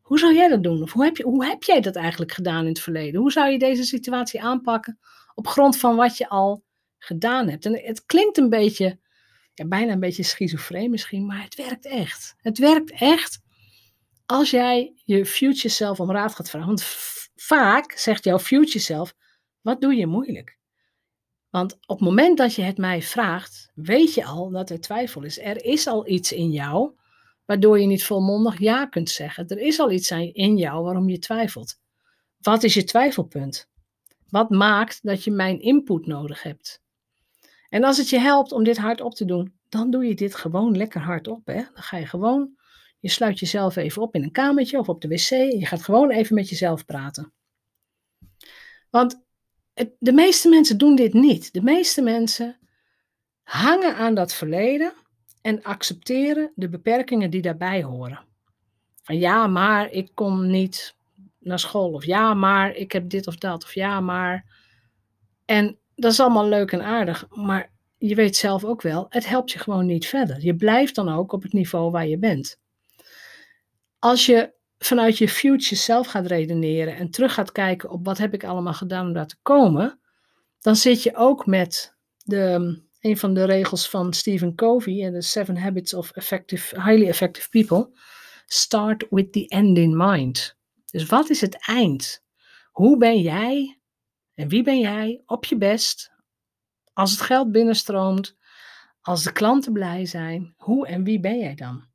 hoe 0.00 0.18
zou 0.18 0.34
jij 0.34 0.48
dat 0.48 0.62
doen? 0.62 0.82
Of 0.82 0.92
hoe 0.92 1.04
heb, 1.04 1.16
je, 1.16 1.24
hoe 1.24 1.46
heb 1.46 1.62
jij 1.62 1.80
dat 1.80 1.96
eigenlijk 1.96 2.32
gedaan 2.32 2.62
in 2.62 2.68
het 2.68 2.80
verleden? 2.80 3.20
Hoe 3.20 3.32
zou 3.32 3.50
je 3.50 3.58
deze 3.58 3.84
situatie 3.84 4.42
aanpakken 4.42 4.98
op 5.34 5.46
grond 5.46 5.76
van 5.76 5.96
wat 5.96 6.16
je 6.16 6.28
al 6.28 6.64
gedaan 6.98 7.48
hebt? 7.48 7.66
En 7.66 7.80
het 7.84 8.06
klinkt 8.06 8.38
een 8.38 8.50
beetje, 8.50 8.98
ja, 9.54 9.66
bijna 9.66 9.92
een 9.92 10.00
beetje 10.00 10.22
schizofreen 10.22 10.90
misschien, 10.90 11.26
maar 11.26 11.42
het 11.42 11.54
werkt 11.54 11.86
echt. 11.86 12.34
Het 12.38 12.58
werkt 12.58 12.92
echt 12.92 13.43
als 14.26 14.50
jij 14.50 14.92
je 15.04 15.26
future 15.26 15.68
self 15.68 16.00
om 16.00 16.10
raad 16.10 16.34
gaat 16.34 16.50
vragen. 16.50 16.68
Want 16.68 16.84
vaak 17.34 17.92
zegt 17.92 18.24
jouw 18.24 18.38
future 18.38 18.78
self, 18.78 19.14
wat 19.60 19.80
doe 19.80 19.94
je 19.94 20.06
moeilijk? 20.06 20.58
Want 21.50 21.72
op 21.72 21.98
het 21.98 22.08
moment 22.08 22.38
dat 22.38 22.54
je 22.54 22.62
het 22.62 22.78
mij 22.78 23.02
vraagt, 23.02 23.70
weet 23.74 24.14
je 24.14 24.24
al 24.24 24.50
dat 24.50 24.70
er 24.70 24.80
twijfel 24.80 25.22
is. 25.22 25.38
Er 25.38 25.64
is 25.64 25.86
al 25.86 26.08
iets 26.08 26.32
in 26.32 26.50
jou 26.50 26.92
waardoor 27.44 27.80
je 27.80 27.86
niet 27.86 28.04
volmondig 28.04 28.58
ja 28.58 28.86
kunt 28.86 29.10
zeggen. 29.10 29.48
Er 29.48 29.58
is 29.58 29.80
al 29.80 29.90
iets 29.90 30.10
in 30.10 30.56
jou 30.56 30.84
waarom 30.84 31.08
je 31.08 31.18
twijfelt. 31.18 31.80
Wat 32.40 32.62
is 32.62 32.74
je 32.74 32.84
twijfelpunt? 32.84 33.68
Wat 34.28 34.50
maakt 34.50 34.98
dat 35.02 35.24
je 35.24 35.30
mijn 35.30 35.60
input 35.60 36.06
nodig 36.06 36.42
hebt? 36.42 36.82
En 37.68 37.84
als 37.84 37.96
het 37.96 38.08
je 38.08 38.18
helpt 38.18 38.52
om 38.52 38.64
dit 38.64 38.76
hardop 38.76 39.14
te 39.14 39.24
doen, 39.24 39.54
dan 39.68 39.90
doe 39.90 40.06
je 40.06 40.14
dit 40.14 40.34
gewoon 40.34 40.76
lekker 40.76 41.00
hardop. 41.00 41.46
Hè? 41.46 41.54
Dan 41.54 41.82
ga 41.82 41.96
je 41.96 42.06
gewoon, 42.06 42.56
je 43.04 43.10
sluit 43.10 43.38
jezelf 43.38 43.76
even 43.76 44.02
op 44.02 44.14
in 44.14 44.22
een 44.22 44.32
kamertje 44.32 44.78
of 44.78 44.88
op 44.88 45.00
de 45.00 45.08
wc. 45.08 45.28
Je 45.28 45.66
gaat 45.66 45.82
gewoon 45.82 46.10
even 46.10 46.34
met 46.34 46.48
jezelf 46.48 46.84
praten. 46.84 47.32
Want 48.90 49.24
de 49.98 50.12
meeste 50.12 50.48
mensen 50.48 50.78
doen 50.78 50.96
dit 50.96 51.12
niet. 51.12 51.52
De 51.52 51.62
meeste 51.62 52.02
mensen 52.02 52.58
hangen 53.42 53.96
aan 53.96 54.14
dat 54.14 54.34
verleden 54.34 54.92
en 55.40 55.62
accepteren 55.62 56.52
de 56.54 56.68
beperkingen 56.68 57.30
die 57.30 57.42
daarbij 57.42 57.82
horen. 57.82 58.24
Van 59.02 59.18
ja, 59.18 59.46
maar 59.46 59.90
ik 59.90 60.10
kom 60.14 60.46
niet 60.50 60.96
naar 61.38 61.58
school. 61.58 61.92
Of 61.92 62.04
ja, 62.04 62.34
maar 62.34 62.74
ik 62.74 62.92
heb 62.92 63.08
dit 63.08 63.26
of 63.26 63.36
dat. 63.36 63.64
Of 63.64 63.74
ja, 63.74 64.00
maar. 64.00 64.44
En 65.44 65.78
dat 65.94 66.12
is 66.12 66.20
allemaal 66.20 66.48
leuk 66.48 66.72
en 66.72 66.82
aardig. 66.82 67.26
Maar 67.30 67.72
je 67.98 68.14
weet 68.14 68.36
zelf 68.36 68.64
ook 68.64 68.82
wel, 68.82 69.06
het 69.08 69.26
helpt 69.26 69.50
je 69.50 69.58
gewoon 69.58 69.86
niet 69.86 70.06
verder. 70.06 70.44
Je 70.44 70.56
blijft 70.56 70.94
dan 70.94 71.08
ook 71.08 71.32
op 71.32 71.42
het 71.42 71.52
niveau 71.52 71.90
waar 71.90 72.06
je 72.06 72.18
bent. 72.18 72.62
Als 74.04 74.26
je 74.26 74.54
vanuit 74.78 75.18
je 75.18 75.28
future 75.28 75.76
zelf 75.76 76.06
gaat 76.06 76.26
redeneren 76.26 76.96
en 76.96 77.10
terug 77.10 77.34
gaat 77.34 77.52
kijken 77.52 77.90
op 77.90 78.04
wat 78.04 78.18
heb 78.18 78.34
ik 78.34 78.44
allemaal 78.44 78.72
gedaan 78.74 79.06
om 79.06 79.12
daar 79.12 79.26
te 79.26 79.38
komen, 79.42 80.00
dan 80.60 80.76
zit 80.76 81.02
je 81.02 81.16
ook 81.16 81.46
met 81.46 81.96
de 82.16 82.82
een 83.00 83.16
van 83.16 83.34
de 83.34 83.44
regels 83.44 83.88
van 83.88 84.12
Stephen 84.12 84.54
Covey 84.54 85.04
en 85.04 85.12
de 85.12 85.22
Seven 85.22 85.56
Habits 85.56 85.94
of 85.94 86.10
effective, 86.10 86.82
Highly 86.82 87.08
Effective 87.08 87.48
People. 87.48 87.98
Start 88.46 89.06
with 89.10 89.32
the 89.32 89.48
end 89.48 89.78
in 89.78 89.96
mind. 89.96 90.56
Dus 90.90 91.06
wat 91.06 91.30
is 91.30 91.40
het 91.40 91.66
eind? 91.66 92.24
Hoe 92.70 92.98
ben 92.98 93.20
jij 93.20 93.80
en 94.34 94.48
wie 94.48 94.62
ben 94.62 94.78
jij 94.78 95.22
op 95.26 95.44
je 95.44 95.56
best 95.56 96.12
als 96.92 97.10
het 97.10 97.20
geld 97.20 97.52
binnenstroomt, 97.52 98.36
als 99.00 99.22
de 99.22 99.32
klanten 99.32 99.72
blij 99.72 100.06
zijn? 100.06 100.54
Hoe 100.56 100.86
en 100.86 101.04
wie 101.04 101.20
ben 101.20 101.38
jij 101.38 101.54
dan? 101.54 101.92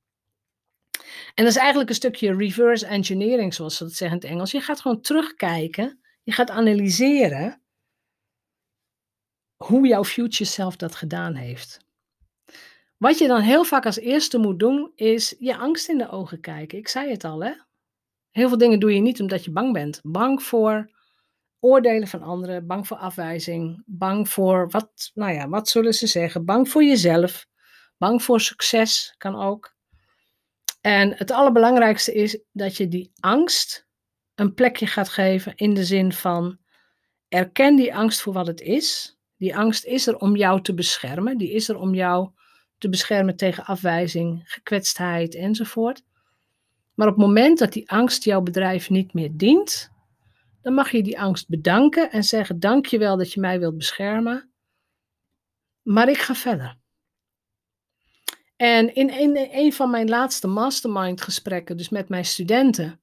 En 1.34 1.44
dat 1.44 1.54
is 1.54 1.56
eigenlijk 1.56 1.90
een 1.90 1.96
stukje 1.96 2.36
reverse 2.36 2.86
engineering, 2.86 3.54
zoals 3.54 3.78
ze 3.78 3.84
dat 3.84 3.94
zeggen 3.94 4.18
in 4.18 4.24
het 4.24 4.34
Engels. 4.34 4.52
Je 4.52 4.62
gaat 4.62 4.82
gewoon 4.82 5.02
terugkijken, 5.02 6.00
je 6.24 6.32
gaat 6.32 6.50
analyseren 6.50 7.62
hoe 9.56 9.88
jouw 9.88 10.04
future 10.04 10.50
self 10.50 10.76
dat 10.76 10.96
gedaan 10.96 11.36
heeft. 11.36 11.80
Wat 12.98 13.18
je 13.18 13.28
dan 13.28 13.42
heel 13.42 13.64
vaak 13.64 13.86
als 13.86 14.00
eerste 14.00 14.38
moet 14.38 14.60
doen, 14.60 14.92
is 14.96 15.36
je 15.40 15.58
angst 15.58 15.90
in 15.90 15.98
de 15.98 16.10
ogen 16.10 16.40
kijken. 16.40 16.78
Ik 16.78 16.88
zei 16.88 17.10
het 17.12 17.24
al, 17.24 17.44
hè? 17.44 17.52
Heel 18.32 18.48
veel 18.48 18.58
dingen 18.58 18.80
doe 18.80 18.94
je 18.94 19.02
niet 19.02 19.22
omdat 19.22 19.46
je 19.46 19.52
bang 19.52 19.74
bent. 19.74 20.00
Bang 20.04 20.44
voor 20.44 20.92
oordelen 21.60 22.08
van 22.08 22.22
anderen, 22.22 22.68
bang 22.68 22.88
voor 22.88 22.98
afwijzing, 22.98 23.84
bang 23.86 24.30
voor 24.30 24.70
wat, 24.70 25.12
nou 25.14 25.34
ja, 25.34 25.50
wat 25.50 25.70
zullen 25.70 25.94
ze 25.94 26.08
zeggen, 26.08 26.46
bang 26.46 26.70
voor 26.70 26.84
jezelf, 26.84 27.46
bang 27.98 28.24
voor 28.24 28.42
succes 28.42 29.14
kan 29.18 29.36
ook. 29.36 29.78
En 30.90 31.14
het 31.18 31.32
allerbelangrijkste 31.32 32.14
is 32.14 32.40
dat 32.52 32.78
je 32.78 32.88
die 32.88 33.12
angst 33.20 33.88
een 34.36 34.54
plekje 34.54 34.88
gaat 34.88 35.10
geven 35.10 35.56
in 35.56 35.74
de 35.74 35.84
zin 35.84 36.14
van 36.14 36.58
erken 37.28 37.76
die 37.76 37.96
angst 37.96 38.22
voor 38.22 38.34
wat 38.34 38.48
het 38.48 38.62
is 38.62 39.18
die 39.38 39.56
angst 39.56 39.86
is 39.86 40.08
er 40.08 40.18
om 40.18 40.36
jou 40.36 40.62
te 40.62 40.74
beschermen. 40.74 41.38
Die 41.38 41.52
is 41.52 41.70
er 41.70 41.78
om 41.78 41.94
jou 41.94 42.30
te 42.78 42.90
beschermen 42.90 43.36
tegen 43.36 43.66
afwijzing, 43.66 44.42
gekwetstheid 44.46 45.36
enzovoort. 45.36 46.04
Maar 46.94 47.08
op 47.08 47.16
het 47.16 47.26
moment 47.26 47.60
dat 47.60 47.74
die 47.74 47.92
angst 47.92 48.24
jouw 48.24 48.42
bedrijf 48.42 48.90
niet 48.90 49.14
meer 49.14 49.30
dient, 49.34 49.92
dan 50.62 50.74
mag 50.74 50.92
je 50.92 51.04
die 51.04 51.20
angst 51.20 51.48
bedanken 51.48 52.12
en 52.12 52.24
zeggen: 52.24 52.60
Dank 52.60 52.86
je 52.86 52.98
wel 52.98 53.18
dat 53.18 53.34
je 53.34 53.40
mij 53.40 53.60
wilt 53.60 53.78
beschermen, 53.78 54.52
maar 55.82 56.10
ik 56.10 56.18
ga 56.18 56.36
verder. 56.36 56.79
En 58.62 58.96
in 58.96 59.38
een, 59.52 59.74
van 59.74 59.90
mijn 59.90 60.10
laatste 60.10 60.48
mastermind 60.48 61.22
gesprekken, 61.22 61.78
dus 61.78 61.90
met 61.90 62.10
mijn 62.10 62.26
studenten, 62.26 63.02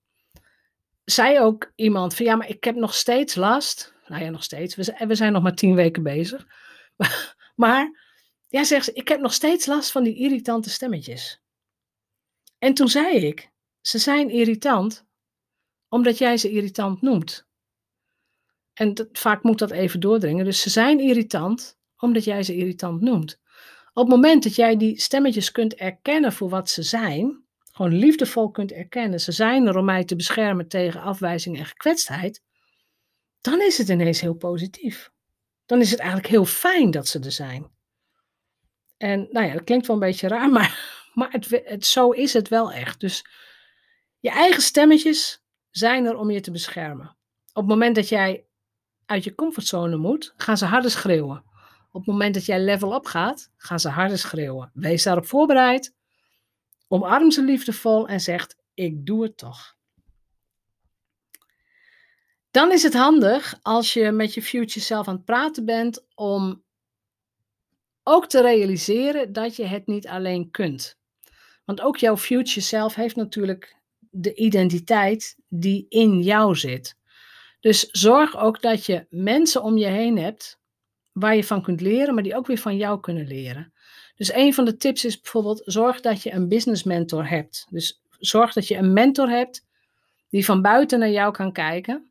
zei 1.05 1.41
ook 1.41 1.73
iemand 1.75 2.15
van 2.15 2.27
ja, 2.27 2.37
maar 2.37 2.49
ik 2.49 2.65
heb 2.65 2.75
nog 2.75 2.95
steeds 2.95 3.35
last 3.35 3.95
nou 4.09 4.25
ja, 4.25 4.31
nog 4.31 4.43
steeds. 4.43 4.75
We 4.75 5.15
zijn, 5.15 5.33
nog 5.33 5.43
maar 5.43 5.55
tien 5.55 5.75
weken 5.75 6.03
bezig. 6.03 6.47
Maar, 7.57 8.05
ja, 8.49 8.65
zegt 8.65 8.85
ze, 8.85 8.93
ik 8.93 9.09
heb 9.09 9.21
nog 9.21 9.33
steeds 9.33 9.67
last 9.67 9.91
van 9.91 10.03
die 10.03 10.17
irritante 10.17 10.71
stemmetjes. 10.71 11.43
En 12.59 12.75
toen 12.75 12.89
zei 12.89 13.17
ik, 13.17 13.51
ze 13.81 13.99
zijn 13.99 14.31
irritant 14.31 15.07
omdat 15.89 16.19
jij 16.19 16.37
ze 16.37 16.51
irritant 16.51 17.03
noemt. 17.03 17.47
En 18.73 18.95
dat, 18.95 19.09
vaak 19.13 19.43
moet 19.43 19.59
dat 19.59 19.71
even 19.71 20.01
doordringen. 20.01 20.45
Dus 20.45 20.61
ze 20.61 20.71
zijn 20.71 21.01
irritant 21.01 21.79
omdat 21.97 22.25
jij 22.25 22.43
ze 22.43 22.57
irritant 22.57 23.01
noemt. 23.01 23.41
Op 23.97 24.03
het 24.03 24.15
moment 24.15 24.43
dat 24.43 24.55
jij 24.55 24.77
die 24.77 25.01
stemmetjes 25.01 25.53
kunt 25.53 25.75
erkennen 25.75 26.33
voor 26.33 26.49
wat 26.49 26.71
ze 26.71 26.83
zijn, 26.83 27.45
gewoon 27.73 27.95
liefdevol 27.95 28.51
kunt 28.51 28.73
erkennen, 28.73 29.21
ze 29.21 29.33
zijn 29.33 29.67
er 29.67 29.77
om 29.77 29.85
mij 29.85 30.05
te 30.05 30.17
beschermen 30.17 30.69
tegen 30.69 31.01
afwijzing 31.01 31.59
en 31.59 31.65
gekwetstheid, 31.67 32.43
dan 33.41 33.61
is 33.61 33.79
het 33.79 33.89
ineens 33.89 34.21
heel 34.21 34.35
positief. 34.35 35.11
Dan 35.67 35.81
is 35.81 35.91
het 35.91 35.99
eigenlijk 35.99 36.29
heel 36.29 36.45
fijn 36.45 36.91
dat 36.91 37.09
ze 37.09 37.21
er 37.21 37.33
zijn. 37.33 37.71
En 38.97 39.29
nou 39.31 39.47
ja, 39.47 39.53
dat 39.53 39.65
klinkt 39.65 39.87
wel 39.87 39.97
een 39.97 40.03
beetje 40.03 40.29
raar, 40.29 40.51
maar, 40.57 41.09
maar 41.15 41.31
het, 41.31 41.63
het, 41.65 41.87
zo 41.87 42.11
is 42.11 42.33
het 42.33 42.49
wel 42.49 42.73
echt. 42.73 43.01
Dus 43.01 43.25
je 44.19 44.31
eigen 44.31 44.63
stemmetjes 44.63 45.45
zijn 45.71 46.05
er 46.05 46.17
om 46.17 46.31
je 46.31 46.41
te 46.41 46.51
beschermen. 46.51 47.17
Op 47.49 47.63
het 47.63 47.67
moment 47.67 47.95
dat 47.95 48.09
jij 48.09 48.47
uit 49.07 49.25
je 49.25 49.35
comfortzone 49.35 49.97
moet, 49.97 50.35
gaan 50.37 50.57
ze 50.57 50.65
harder 50.65 50.91
schreeuwen. 50.91 51.45
Op 51.97 52.03
het 52.03 52.11
moment 52.11 52.35
dat 52.35 52.47
jij 52.47 52.61
level 52.61 52.95
up 52.95 53.07
gaat, 53.07 53.51
gaan 53.57 53.81
ze 53.81 53.89
harder 53.89 54.19
schreeuwen. 54.19 54.71
Wees 54.75 55.03
daarop 55.03 55.27
voorbereid. 55.27 55.95
Omarm 56.89 57.31
ze 57.31 57.43
liefdevol 57.43 58.09
en 58.09 58.21
zegt: 58.21 58.57
Ik 58.75 59.07
doe 59.07 59.23
het 59.23 59.37
toch. 59.37 59.77
Dan 62.51 62.73
is 62.73 62.83
het 62.83 62.95
handig 62.95 63.59
als 63.63 63.93
je 63.93 64.11
met 64.11 64.35
je 64.35 64.43
future 64.43 64.81
self 64.81 65.09
aan 65.09 65.15
het 65.15 65.25
praten 65.25 65.65
bent 65.65 66.07
om 66.15 66.65
ook 68.03 68.27
te 68.27 68.41
realiseren 68.41 69.33
dat 69.33 69.57
je 69.57 69.65
het 69.65 69.87
niet 69.87 70.07
alleen 70.07 70.51
kunt. 70.51 70.99
Want 71.65 71.81
ook 71.81 71.97
jouw 71.97 72.17
future 72.17 72.61
self 72.61 72.95
heeft 72.95 73.17
natuurlijk 73.17 73.77
de 73.99 74.35
identiteit 74.35 75.37
die 75.49 75.87
in 75.89 76.23
jou 76.23 76.57
zit. 76.57 76.97
Dus 77.61 77.91
zorg 77.91 78.37
ook 78.37 78.63
dat 78.63 78.87
je 78.87 79.07
mensen 79.11 79.63
om 79.63 79.77
je 79.77 79.87
heen 79.87 80.19
hebt 80.19 80.65
waar 81.19 81.37
je 81.37 81.45
van 81.45 81.63
kunt 81.63 81.81
leren, 81.81 82.15
maar 82.15 82.23
die 82.23 82.37
ook 82.37 82.47
weer 82.47 82.59
van 82.59 82.77
jou 82.77 83.01
kunnen 83.01 83.27
leren. 83.27 83.73
Dus 84.17 84.33
een 84.33 84.55
van 84.55 84.65
de 84.65 84.77
tips 84.77 85.05
is 85.05 85.21
bijvoorbeeld: 85.21 85.63
zorg 85.65 86.01
dat 86.01 86.23
je 86.23 86.33
een 86.33 86.49
business 86.49 86.83
mentor 86.83 87.29
hebt. 87.29 87.67
Dus 87.71 88.03
zorg 88.19 88.53
dat 88.53 88.69
je 88.69 88.77
een 88.77 88.93
mentor 88.93 89.29
hebt 89.29 89.67
die 90.29 90.45
van 90.45 90.63
buiten 90.63 90.99
naar 90.99 91.11
jou 91.11 91.33
kan 91.33 91.53
kijken 91.53 92.11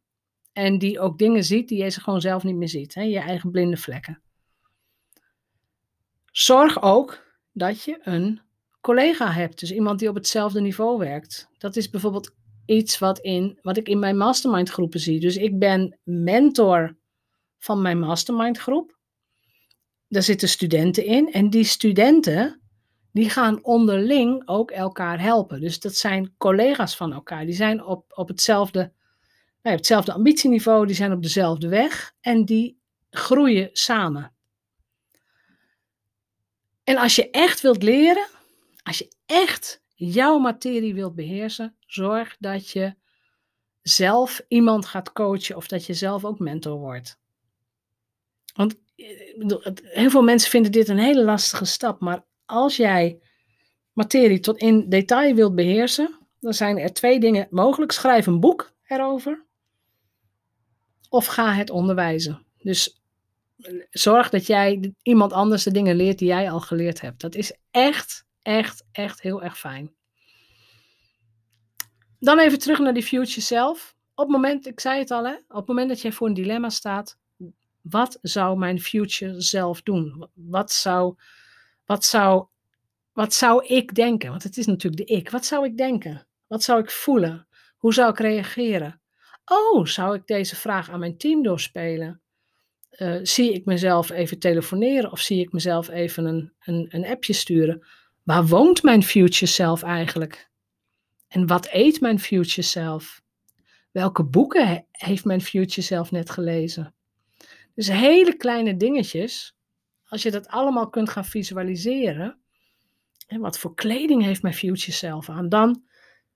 en 0.53 0.77
die 0.77 0.99
ook 0.99 1.17
dingen 1.17 1.43
ziet 1.43 1.67
die 1.67 1.83
je 1.83 1.89
ze 1.89 2.01
gewoon 2.01 2.21
zelf 2.21 2.43
niet 2.43 2.55
meer 2.55 2.69
ziet. 2.69 2.93
Hè? 2.93 3.01
Je 3.01 3.19
eigen 3.19 3.51
blinde 3.51 3.77
vlekken. 3.77 4.21
Zorg 6.31 6.81
ook 6.81 7.23
dat 7.51 7.83
je 7.83 7.99
een 8.01 8.41
collega 8.81 9.31
hebt. 9.31 9.59
Dus 9.59 9.71
iemand 9.71 9.99
die 9.99 10.09
op 10.09 10.15
hetzelfde 10.15 10.61
niveau 10.61 10.97
werkt. 10.97 11.49
Dat 11.57 11.75
is 11.75 11.89
bijvoorbeeld 11.89 12.35
iets 12.65 12.99
wat, 12.99 13.19
in, 13.19 13.59
wat 13.61 13.77
ik 13.77 13.87
in 13.87 13.99
mijn 13.99 14.17
mastermind 14.17 14.69
groepen 14.69 14.99
zie. 14.99 15.19
Dus 15.19 15.37
ik 15.37 15.59
ben 15.59 15.99
mentor 16.03 16.95
van 17.57 17.81
mijn 17.81 17.99
mastermind 17.99 18.57
groep. 18.57 18.94
Daar 20.07 20.23
zitten 20.23 20.49
studenten 20.49 21.05
in 21.05 21.31
en 21.31 21.49
die 21.49 21.63
studenten 21.63 22.61
die 23.11 23.29
gaan 23.29 23.63
onderling 23.63 24.47
ook 24.47 24.71
elkaar 24.71 25.21
helpen. 25.21 25.61
Dus 25.61 25.79
dat 25.79 25.95
zijn 25.95 26.33
collega's 26.37 26.95
van 26.95 27.13
elkaar. 27.13 27.45
Die 27.45 27.55
zijn 27.55 27.83
op, 27.83 28.11
op 28.15 28.27
hetzelfde, 28.27 28.91
nou, 29.61 29.75
hetzelfde 29.75 30.13
ambitieniveau, 30.13 30.85
die 30.85 30.95
zijn 30.95 31.11
op 31.11 31.21
dezelfde 31.21 31.67
weg 31.67 32.13
en 32.21 32.45
die 32.45 32.79
groeien 33.09 33.69
samen. 33.73 34.33
En 36.83 36.97
als 36.97 37.15
je 37.15 37.29
echt 37.29 37.61
wilt 37.61 37.83
leren, 37.83 38.27
als 38.83 38.97
je 38.97 39.11
echt 39.25 39.81
jouw 39.93 40.37
materie 40.37 40.93
wilt 40.93 41.15
beheersen, 41.15 41.75
zorg 41.79 42.35
dat 42.39 42.69
je 42.69 42.95
zelf 43.81 44.41
iemand 44.47 44.85
gaat 44.85 45.11
coachen 45.11 45.55
of 45.55 45.67
dat 45.67 45.85
je 45.85 45.93
zelf 45.93 46.25
ook 46.25 46.39
mentor 46.39 46.79
wordt. 46.79 47.19
Want 48.53 48.75
heel 49.83 50.09
veel 50.09 50.23
mensen 50.23 50.49
vinden 50.49 50.71
dit 50.71 50.87
een 50.87 50.97
hele 50.97 51.23
lastige 51.23 51.65
stap, 51.65 51.99
maar 51.99 52.25
als 52.45 52.75
jij 52.75 53.19
materie 53.93 54.39
tot 54.39 54.57
in 54.57 54.89
detail 54.89 55.35
wilt 55.35 55.55
beheersen, 55.55 56.19
dan 56.39 56.53
zijn 56.53 56.77
er 56.77 56.93
twee 56.93 57.19
dingen 57.19 57.47
mogelijk. 57.49 57.91
Schrijf 57.91 58.25
een 58.25 58.39
boek 58.39 58.73
erover 58.83 59.45
of 61.09 61.25
ga 61.25 61.53
het 61.53 61.69
onderwijzen. 61.69 62.45
Dus 62.57 63.01
zorg 63.89 64.29
dat 64.29 64.45
jij 64.45 64.93
iemand 65.01 65.33
anders 65.33 65.63
de 65.63 65.71
dingen 65.71 65.95
leert 65.95 66.19
die 66.19 66.27
jij 66.27 66.51
al 66.51 66.59
geleerd 66.59 67.01
hebt. 67.01 67.21
Dat 67.21 67.35
is 67.35 67.57
echt, 67.71 68.25
echt, 68.41 68.85
echt 68.91 69.21
heel 69.21 69.43
erg 69.43 69.59
fijn. 69.59 69.93
Dan 72.19 72.39
even 72.39 72.59
terug 72.59 72.79
naar 72.79 72.93
die 72.93 73.03
future 73.03 73.41
self. 73.41 73.95
Op 74.15 74.23
het 74.25 74.35
moment, 74.35 74.67
ik 74.67 74.79
zei 74.79 74.99
het 74.99 75.11
al, 75.11 75.25
hè, 75.25 75.33
op 75.33 75.55
het 75.55 75.67
moment 75.67 75.89
dat 75.89 76.01
jij 76.01 76.11
voor 76.11 76.27
een 76.27 76.33
dilemma 76.33 76.69
staat, 76.69 77.17
wat 77.89 78.19
zou 78.21 78.57
mijn 78.57 78.81
future 78.81 79.41
self 79.41 79.81
doen? 79.81 80.27
Wat 80.33 80.71
zou, 80.71 81.15
wat 81.85 82.05
zou, 82.05 82.45
wat 83.13 83.33
zou 83.33 83.65
ik 83.65 83.95
denken? 83.95 84.29
Want 84.29 84.43
het 84.43 84.57
is 84.57 84.65
natuurlijk 84.65 85.07
de 85.07 85.15
ik. 85.15 85.29
Wat 85.29 85.45
zou 85.45 85.65
ik 85.65 85.77
denken? 85.77 86.27
Wat 86.47 86.63
zou 86.63 86.79
ik 86.79 86.91
voelen? 86.91 87.47
Hoe 87.77 87.93
zou 87.93 88.11
ik 88.11 88.19
reageren? 88.19 89.01
Oh, 89.45 89.85
zou 89.85 90.15
ik 90.15 90.27
deze 90.27 90.55
vraag 90.55 90.89
aan 90.89 90.99
mijn 90.99 91.17
team 91.17 91.43
doorspelen? 91.43 92.21
Uh, 92.91 93.19
zie 93.23 93.53
ik 93.53 93.65
mezelf 93.65 94.09
even 94.09 94.39
telefoneren 94.39 95.11
of 95.11 95.19
zie 95.19 95.39
ik 95.39 95.51
mezelf 95.51 95.89
even 95.89 96.25
een, 96.25 96.53
een, 96.59 96.87
een 96.89 97.05
appje 97.05 97.33
sturen? 97.33 97.85
Waar 98.23 98.47
woont 98.47 98.83
mijn 98.83 99.03
future 99.03 99.45
self 99.45 99.83
eigenlijk? 99.83 100.49
En 101.27 101.47
wat 101.47 101.67
eet 101.71 102.01
mijn 102.01 102.19
future 102.19 102.61
self? 102.61 103.21
Welke 103.91 104.23
boeken 104.23 104.87
heeft 104.91 105.25
mijn 105.25 105.41
future 105.41 105.81
self 105.81 106.11
net 106.11 106.29
gelezen? 106.29 106.94
Dus 107.75 107.87
hele 107.87 108.37
kleine 108.37 108.77
dingetjes, 108.77 109.55
als 110.07 110.21
je 110.23 110.31
dat 110.31 110.47
allemaal 110.47 110.89
kunt 110.89 111.09
gaan 111.09 111.25
visualiseren, 111.25 112.39
en 113.27 113.39
wat 113.39 113.59
voor 113.59 113.75
kleding 113.75 114.23
heeft 114.23 114.41
mijn 114.41 114.53
future 114.53 114.91
self 114.91 115.29
aan, 115.29 115.49
dan 115.49 115.83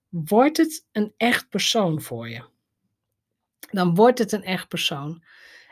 wordt 0.09 0.57
het 0.57 0.87
een 0.91 1.13
echt 1.17 1.49
persoon 1.49 2.01
voor 2.01 2.29
je. 2.29 2.43
Dan 3.71 3.95
wordt 3.95 4.19
het 4.19 4.31
een 4.31 4.43
echt 4.43 4.67
persoon. 4.67 5.23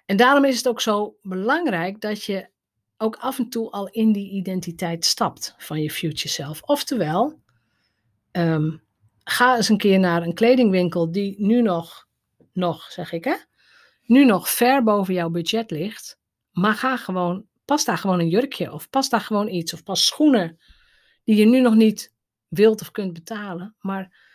En 0.06 0.18
daarom 0.18 0.46
is 0.46 0.58
het 0.58 0.68
ook 0.68 0.82
zo 0.82 1.18
belangrijk 1.22 2.02
dat 2.02 2.24
je 2.24 2.50
ook 2.98 3.16
af 3.16 3.38
en 3.38 3.50
toe 3.50 3.72
al 3.72 3.88
in 3.88 4.12
die 4.12 4.32
identiteit 4.32 5.06
stapt 5.06 5.56
van 5.58 5.82
je 5.82 5.92
future 5.92 6.30
self. 6.30 6.62
Oftewel, 6.62 7.42
um, 8.32 8.84
ga 9.24 9.56
eens 9.56 9.70
een 9.70 9.78
keer 9.78 10.00
naar 10.00 10.22
een 10.22 10.34
kledingwinkel 10.34 11.12
die 11.12 11.36
nu 11.38 11.62
nog, 11.62 12.08
nog 12.54 12.92
zeg 12.92 13.12
ik 13.12 13.24
hè, 13.24 13.36
nu 14.08 14.26
nog 14.26 14.50
ver 14.50 14.84
boven 14.84 15.14
jouw 15.14 15.30
budget 15.30 15.72
ligt. 15.72 16.20
Maar 16.52 16.74
ga 16.74 16.98
gewoon, 16.98 17.46
pas 17.66 17.86
daar 17.86 17.98
gewoon 17.98 18.20
een 18.20 18.30
jurkje 18.30 18.72
of 18.74 18.90
pas 18.90 19.10
daar 19.10 19.22
gewoon 19.22 19.48
iets 19.48 19.74
of 19.74 19.84
pas 19.84 20.06
schoenen 20.06 20.60
die 21.24 21.36
je 21.36 21.46
nu 21.46 21.60
nog 21.60 21.76
niet 21.76 22.14
wilt 22.48 22.82
of 22.82 22.92
kunt 22.92 23.14
betalen. 23.14 23.76
Maar 23.80 24.26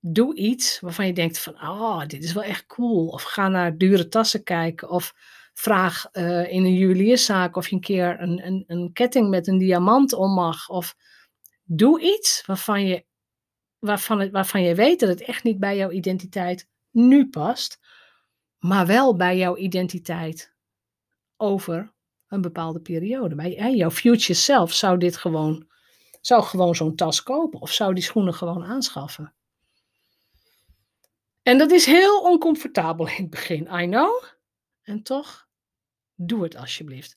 doe 0.00 0.34
iets 0.34 0.80
waarvan 0.80 1.06
je 1.06 1.12
denkt 1.12 1.38
van, 1.38 1.54
oh, 1.62 2.06
dit 2.06 2.24
is 2.24 2.32
wel 2.32 2.42
echt 2.42 2.66
cool. 2.66 3.06
Of 3.06 3.22
ga 3.22 3.48
naar 3.48 3.76
dure 3.76 4.08
tassen 4.08 4.42
kijken 4.42 4.90
of 4.90 5.14
vraag 5.52 6.08
uh, 6.12 6.52
in 6.52 6.64
een 6.64 6.74
juwelierszaak 6.74 7.56
of 7.56 7.68
je 7.68 7.74
een 7.74 7.80
keer 7.80 8.20
een, 8.20 8.46
een, 8.46 8.64
een 8.66 8.92
ketting 8.92 9.28
met 9.28 9.46
een 9.46 9.58
diamant 9.58 10.12
om 10.12 10.32
mag. 10.32 10.68
Of 10.68 10.94
doe 11.62 12.00
iets 12.00 12.42
waarvan 12.46 12.86
je, 12.86 13.04
waarvan, 13.78 14.20
het, 14.20 14.30
waarvan 14.30 14.62
je 14.62 14.74
weet 14.74 15.00
dat 15.00 15.08
het 15.08 15.22
echt 15.22 15.44
niet 15.44 15.58
bij 15.58 15.76
jouw 15.76 15.90
identiteit 15.90 16.68
nu 16.90 17.28
past, 17.28 17.78
maar 18.62 18.86
wel 18.86 19.16
bij 19.16 19.36
jouw 19.36 19.56
identiteit 19.56 20.52
over 21.36 21.92
een 22.28 22.40
bepaalde 22.40 22.80
periode. 22.80 23.34
Bij 23.34 23.74
jouw 23.74 23.90
future 23.90 24.34
self 24.34 24.72
zou 24.72 24.98
dit 24.98 25.16
gewoon, 25.16 25.66
zou 26.20 26.42
gewoon 26.42 26.74
zo'n 26.74 26.96
tas 26.96 27.22
kopen 27.22 27.60
of 27.60 27.72
zou 27.72 27.94
die 27.94 28.02
schoenen 28.02 28.34
gewoon 28.34 28.64
aanschaffen. 28.64 29.34
En 31.42 31.58
dat 31.58 31.70
is 31.70 31.86
heel 31.86 32.20
oncomfortabel 32.20 33.08
in 33.08 33.14
het 33.14 33.30
begin, 33.30 33.68
I 33.80 33.86
know. 33.86 34.24
En 34.82 35.02
toch, 35.02 35.48
doe 36.14 36.42
het 36.42 36.56
alsjeblieft. 36.56 37.16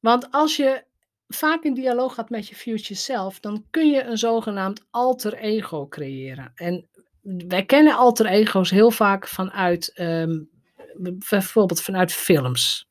Want 0.00 0.30
als 0.30 0.56
je 0.56 0.84
vaak 1.28 1.62
in 1.62 1.74
dialoog 1.74 2.14
gaat 2.14 2.30
met 2.30 2.48
je 2.48 2.54
future 2.54 2.94
self, 2.94 3.40
dan 3.40 3.66
kun 3.70 3.90
je 3.90 4.02
een 4.02 4.18
zogenaamd 4.18 4.86
alter 4.90 5.34
ego 5.34 5.88
creëren. 5.88 6.52
En 6.54 6.88
wij 7.36 7.64
kennen 7.64 7.96
alter 7.96 8.26
ego's 8.26 8.70
heel 8.70 8.90
vaak 8.90 9.28
vanuit, 9.28 9.92
ehm, 9.94 10.40
bijvoorbeeld 10.96 11.82
vanuit 11.82 12.12
films. 12.12 12.88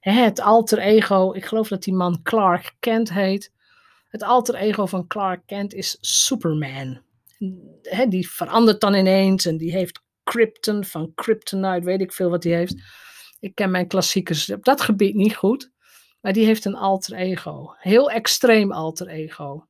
het 0.00 0.40
alter 0.40 0.78
ego, 0.78 1.32
ik 1.32 1.44
geloof 1.44 1.68
dat 1.68 1.82
die 1.82 1.94
man 1.94 2.22
Clark 2.22 2.76
Kent 2.78 3.12
heet. 3.12 3.52
Het 4.08 4.22
alter 4.22 4.54
ego 4.54 4.86
van 4.86 5.06
Clark 5.06 5.46
Kent 5.46 5.74
is 5.74 5.96
Superman. 6.00 7.00
die 8.08 8.30
verandert 8.30 8.80
dan 8.80 8.94
ineens 8.94 9.46
en 9.46 9.56
die 9.56 9.72
heeft 9.72 10.02
Krypton 10.22 10.84
van 10.84 11.12
Kryptonite, 11.14 11.86
weet 11.86 12.00
ik 12.00 12.12
veel 12.12 12.30
wat 12.30 12.44
hij 12.44 12.52
heeft. 12.52 12.74
Ik 13.40 13.54
ken 13.54 13.70
mijn 13.70 13.88
klassiekers 13.88 14.50
op 14.50 14.64
dat 14.64 14.80
gebied 14.80 15.14
niet 15.14 15.36
goed. 15.36 15.70
Maar 16.20 16.32
die 16.32 16.44
heeft 16.44 16.64
een 16.64 16.76
alter 16.76 17.14
ego. 17.14 17.74
Heel 17.78 18.10
extreem 18.10 18.72
alter 18.72 19.06
ego. 19.06 19.66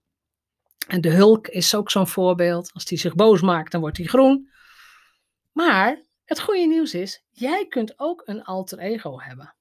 En 0.86 1.00
de 1.00 1.10
Hulk 1.10 1.48
is 1.48 1.74
ook 1.74 1.90
zo'n 1.90 2.06
voorbeeld. 2.06 2.70
Als 2.72 2.84
die 2.84 2.98
zich 2.98 3.14
boos 3.14 3.40
maakt, 3.40 3.72
dan 3.72 3.80
wordt 3.80 3.96
hij 3.96 4.06
groen. 4.06 4.50
Maar 5.52 6.02
het 6.24 6.40
goede 6.40 6.66
nieuws 6.66 6.94
is, 6.94 7.24
jij 7.30 7.66
kunt 7.68 7.98
ook 7.98 8.22
een 8.24 8.42
alter 8.44 8.78
ego 8.78 9.20
hebben. 9.20 9.54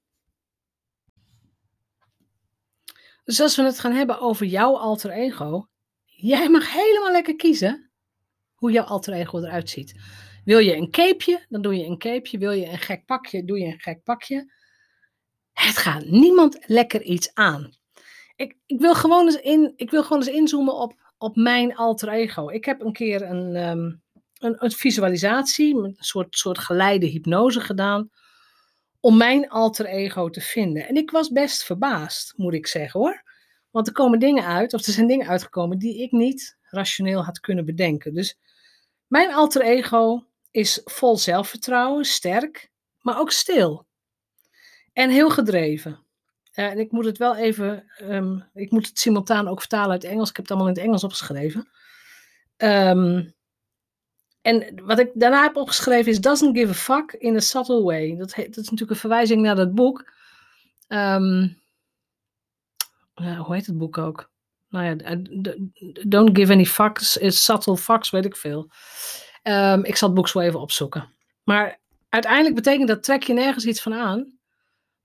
Dus 3.23 3.41
als 3.41 3.55
we 3.55 3.63
het 3.63 3.79
gaan 3.79 3.93
hebben 3.93 4.19
over 4.19 4.45
jouw 4.45 4.77
alter 4.77 5.12
ego, 5.12 5.67
jij 6.05 6.49
mag 6.49 6.73
helemaal 6.73 7.12
lekker 7.12 7.36
kiezen 7.36 7.91
hoe 8.55 8.71
jouw 8.71 8.86
alter 8.86 9.13
ego 9.13 9.38
eruit 9.38 9.69
ziet. 9.69 9.95
Wil 10.43 10.60
je 10.60 10.75
een 10.75 10.91
capeje, 10.91 11.45
dan 11.49 11.62
doe 11.62 11.77
je 11.77 11.86
een 11.86 11.97
capeje. 11.97 12.38
Wil 12.38 12.51
je 12.51 12.65
een 12.65 12.77
gek 12.77 13.05
pakje, 13.05 13.45
doe 13.45 13.60
je 13.60 13.65
een 13.65 13.79
gek 13.79 14.03
pakje. 14.03 14.53
Het 15.53 15.77
gaat 15.77 16.05
niemand 16.05 16.67
lekker 16.67 17.01
iets 17.01 17.34
aan. 17.34 17.73
Ik, 18.36 18.57
ik, 18.65 18.79
wil, 18.79 18.95
gewoon 18.95 19.25
eens 19.25 19.39
in, 19.39 19.73
ik 19.75 19.91
wil 19.91 20.03
gewoon 20.03 20.17
eens 20.17 20.31
inzoomen 20.31 20.75
op, 20.75 21.01
op 21.21 21.36
mijn 21.36 21.75
alter 21.75 22.10
ego. 22.10 22.49
Ik 22.49 22.65
heb 22.65 22.81
een 22.81 22.93
keer 22.93 23.21
een, 23.21 23.55
um, 23.55 24.01
een, 24.39 24.55
een, 24.63 24.71
visualisatie, 24.71 25.75
een 25.75 25.95
soort, 25.99 26.38
soort 26.38 26.57
geleide 26.57 27.05
hypnose 27.05 27.62
gedaan, 27.62 28.10
om 28.99 29.17
mijn 29.17 29.49
alter 29.49 29.86
ego 29.86 30.29
te 30.29 30.41
vinden. 30.41 30.88
En 30.88 30.95
ik 30.95 31.12
was 31.12 31.31
best 31.31 31.63
verbaasd, 31.63 32.34
moet 32.38 32.53
ik 32.53 32.67
zeggen 32.67 32.99
hoor. 32.99 33.23
Want 33.69 33.88
er 33.88 33.93
komen 33.93 34.19
dingen 34.19 34.45
uit, 34.45 34.73
of 34.73 34.86
er 34.86 34.93
zijn 34.93 35.07
dingen 35.07 35.27
uitgekomen 35.27 35.77
die 35.77 36.01
ik 36.01 36.12
niet 36.12 36.57
rationeel 36.62 37.23
had 37.23 37.39
kunnen 37.39 37.65
bedenken. 37.65 38.13
Dus 38.13 38.38
mijn 39.07 39.34
alter 39.34 39.62
ego 39.62 40.25
is 40.51 40.81
vol 40.84 41.17
zelfvertrouwen, 41.17 42.05
sterk, 42.05 42.71
maar 42.99 43.19
ook 43.19 43.31
stil. 43.31 43.86
En 44.93 45.10
heel 45.10 45.29
gedreven. 45.29 46.05
En 46.52 46.80
ik 46.80 46.92
moet 46.92 47.06
het 47.06 47.18
wel 47.18 47.36
even, 47.36 47.92
um, 48.02 48.44
ik 48.54 48.72
moet 48.72 48.88
het 48.88 49.00
simultaan 49.00 49.48
ook 49.48 49.60
vertalen 49.60 49.92
uit 49.92 50.04
Engels. 50.04 50.30
Ik 50.30 50.36
heb 50.36 50.46
het 50.46 50.54
allemaal 50.54 50.70
in 50.70 50.78
het 50.78 50.84
Engels 50.84 51.04
opgeschreven. 51.04 51.68
Um, 52.58 53.34
en 54.42 54.82
wat 54.84 55.00
ik 55.00 55.12
daarna 55.14 55.42
heb 55.42 55.56
opgeschreven 55.56 56.12
is 56.12 56.22
doesn't 56.22 56.58
give 56.58 56.70
a 56.70 56.74
fuck 56.74 57.14
in 57.14 57.36
a 57.36 57.40
subtle 57.40 57.84
way. 57.84 58.18
Dat, 58.18 58.30
dat 58.36 58.38
is 58.38 58.56
natuurlijk 58.56 58.92
een 58.92 58.96
verwijzing 58.96 59.42
naar 59.42 59.56
dat 59.56 59.76
boek. 59.76 60.12
Uh, 60.88 61.48
hoe 63.16 63.56
heet 63.56 63.66
het 63.66 63.78
boek 63.78 63.98
ook? 63.98 64.32
Nou 64.70 64.86
ja, 64.86 65.16
don't 66.08 66.38
give 66.38 66.52
any 66.52 66.66
fucks, 66.66 67.18
is 67.18 67.44
subtle 67.44 67.78
fucks, 67.78 68.10
weet 68.10 68.26
ik 68.26 68.36
veel. 68.36 68.72
Ik 69.84 69.96
zal 69.96 70.08
het 70.08 70.14
boek 70.14 70.28
zo 70.28 70.40
even 70.40 70.60
opzoeken. 70.60 71.14
Maar 71.44 71.80
uiteindelijk 72.10 72.56
betekent 72.56 72.88
dat 72.88 73.04
trek 73.04 73.24
je 73.24 73.34
nergens 73.34 73.66
iets 73.66 73.82
van 73.82 73.94
aan. 73.94 74.40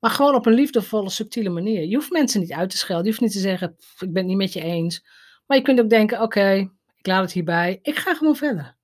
Maar 0.06 0.14
gewoon 0.14 0.34
op 0.34 0.46
een 0.46 0.52
liefdevolle, 0.52 1.10
subtiele 1.10 1.48
manier. 1.48 1.84
Je 1.84 1.94
hoeft 1.94 2.10
mensen 2.10 2.40
niet 2.40 2.52
uit 2.52 2.70
te 2.70 2.76
schelden. 2.76 3.04
Je 3.04 3.10
hoeft 3.10 3.22
niet 3.22 3.32
te 3.32 3.38
zeggen, 3.38 3.76
ik 3.98 4.12
ben 4.12 4.16
het 4.16 4.26
niet 4.26 4.36
met 4.36 4.52
je 4.52 4.60
eens. 4.60 5.06
Maar 5.46 5.56
je 5.56 5.62
kunt 5.62 5.80
ook 5.80 5.90
denken, 5.90 6.22
oké, 6.22 6.70
ik 6.96 7.06
laat 7.06 7.22
het 7.22 7.32
hierbij. 7.32 7.78
Ik 7.82 7.96
ga 7.96 8.14
gewoon 8.14 8.36
verder. 8.36 8.76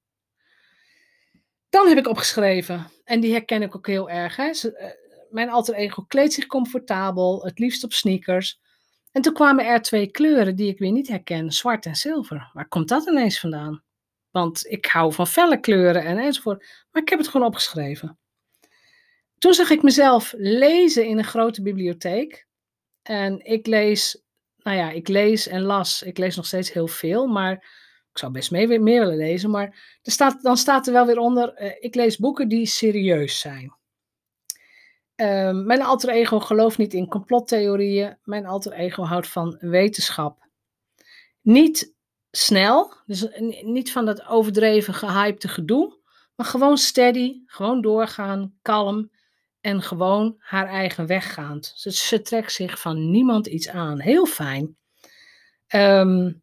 Dan 1.69 1.89
heb 1.89 1.99
ik 1.99 2.09
opgeschreven, 2.09 2.91
en 3.05 3.21
die 3.21 3.33
herken 3.33 3.63
ik 3.63 3.77
ook 3.77 3.87
heel 3.87 4.11
erg. 4.11 4.37
Hè? 4.37 4.51
Eh, 4.51 4.91
mijn 5.31 5.51
alter 5.51 5.75
ego 5.75 6.03
kleedt 6.03 6.33
zich 6.33 6.47
comfortabel, 6.47 7.45
het 7.45 7.59
liefst 7.59 7.85
op 7.85 7.93
sneakers. 7.93 8.61
En 9.13 9.23
toen 9.23 9.33
kwamen 9.33 9.67
er 9.67 9.83
twee 9.83 10.11
kleuren 10.11 10.57
die 10.57 10.69
ik 10.69 10.79
weer 10.79 10.93
niet 10.93 11.09
herken, 11.09 11.53
zwart 11.53 11.87
en 11.87 11.97
zilver. 11.97 12.51
Waar 12.53 12.69
komt 12.69 12.89
dat 12.89 13.09
ineens 13.09 13.41
vandaan? 13.41 13.83
Want 14.31 14.67
ik 14.67 14.87
hou 14.87 15.13
van 15.13 15.27
felle 15.27 15.61
kleuren 15.61 16.05
en 16.05 16.19
enzovoort. 16.19 16.87
Maar 16.91 17.03
ik 17.03 17.09
heb 17.09 17.19
het 17.19 17.29
gewoon 17.29 17.47
opgeschreven. 17.47 18.19
Toen 19.43 19.55
zag 19.55 19.71
ik 19.71 19.83
mezelf 19.83 20.35
lezen 20.37 21.07
in 21.07 21.19
een 21.19 21.25
grote 21.25 21.63
bibliotheek. 21.63 22.47
En 23.03 23.45
ik 23.45 23.67
lees, 23.67 24.23
nou 24.57 24.77
ja, 24.77 24.91
ik 24.91 25.09
lees 25.09 25.47
en 25.47 25.63
las. 25.63 26.03
Ik 26.03 26.19
lees 26.19 26.37
nog 26.37 26.47
steeds 26.47 26.73
heel 26.73 26.87
veel, 26.87 27.27
maar 27.27 27.53
ik 28.11 28.19
zou 28.19 28.33
best 28.33 28.51
mee, 28.51 28.67
meer 28.67 29.01
willen 29.01 29.17
lezen. 29.17 29.51
Maar 29.51 29.99
er 30.03 30.13
staat, 30.13 30.43
dan 30.43 30.57
staat 30.57 30.87
er 30.87 30.93
wel 30.93 31.07
weer 31.07 31.19
onder, 31.19 31.63
uh, 31.63 31.73
ik 31.81 31.95
lees 31.95 32.17
boeken 32.17 32.49
die 32.49 32.67
serieus 32.67 33.41
zijn. 33.41 33.75
Uh, 35.17 35.65
mijn 35.65 35.83
alter 35.83 36.09
ego 36.09 36.41
gelooft 36.41 36.79
niet 36.79 36.95
in 36.95 37.09
complottheorieën. 37.09 38.19
Mijn 38.23 38.47
alter 38.47 38.73
ego 38.73 39.03
houdt 39.03 39.29
van 39.29 39.57
wetenschap. 39.61 40.49
Niet 41.41 41.95
snel, 42.31 42.95
dus 43.07 43.29
niet 43.63 43.93
van 43.93 44.05
dat 44.05 44.27
overdreven 44.27 44.95
gehypte 44.95 45.49
gedoe, 45.49 45.99
maar 46.35 46.47
gewoon 46.47 46.79
steady, 46.79 47.43
gewoon 47.47 47.81
doorgaan, 47.81 48.59
kalm 48.63 49.11
en 49.63 49.83
gewoon 49.83 50.35
haar 50.39 50.67
eigen 50.67 51.07
weg 51.07 51.33
gaand. 51.33 51.73
Ze, 51.77 52.23
trekt 52.23 52.53
zich 52.53 52.81
van 52.81 53.11
niemand 53.11 53.47
iets 53.47 53.69
aan. 53.69 54.01
Heel 54.01 54.27
fijn. 54.27 54.77
Um, 55.75 56.43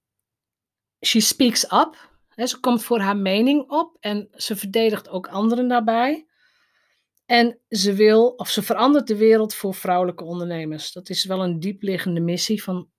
she 1.06 1.20
speaks 1.20 1.72
up. 1.72 2.08
Ze 2.36 2.60
komt 2.60 2.84
voor 2.84 3.00
haar 3.00 3.18
mening 3.18 3.70
op 3.70 3.98
en 4.00 4.28
ze 4.32 4.56
verdedigt 4.56 5.10
ook 5.10 5.28
anderen 5.28 5.68
daarbij. 5.68 6.28
En 7.26 7.60
ze 7.70 7.94
wil, 7.94 8.28
of 8.28 8.50
ze 8.50 8.62
verandert 8.62 9.08
de 9.08 9.18
wereld 9.18 9.54
voor 9.54 9.74
vrouwelijke 9.74 10.24
ondernemers. 10.24 10.92
Dat 10.92 11.10
is 11.10 11.26
wel 11.26 11.44
een 11.44 11.60
diepliggende 11.60 12.20
missie 12.20 12.64
van 12.64 12.90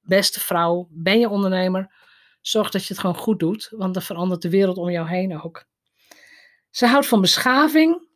beste 0.00 0.40
vrouw, 0.40 0.88
ben 0.90 1.18
je 1.18 1.28
ondernemer, 1.28 1.92
zorg 2.40 2.70
dat 2.70 2.82
je 2.82 2.88
het 2.88 2.98
gewoon 2.98 3.16
goed 3.16 3.38
doet, 3.38 3.68
want 3.70 3.94
dan 3.94 4.02
verandert 4.02 4.42
de 4.42 4.50
wereld 4.50 4.76
om 4.76 4.90
jou 4.90 5.08
heen 5.08 5.42
ook. 5.42 5.64
Ze 6.70 6.86
houdt 6.86 7.06
van 7.06 7.20
beschaving. 7.20 8.08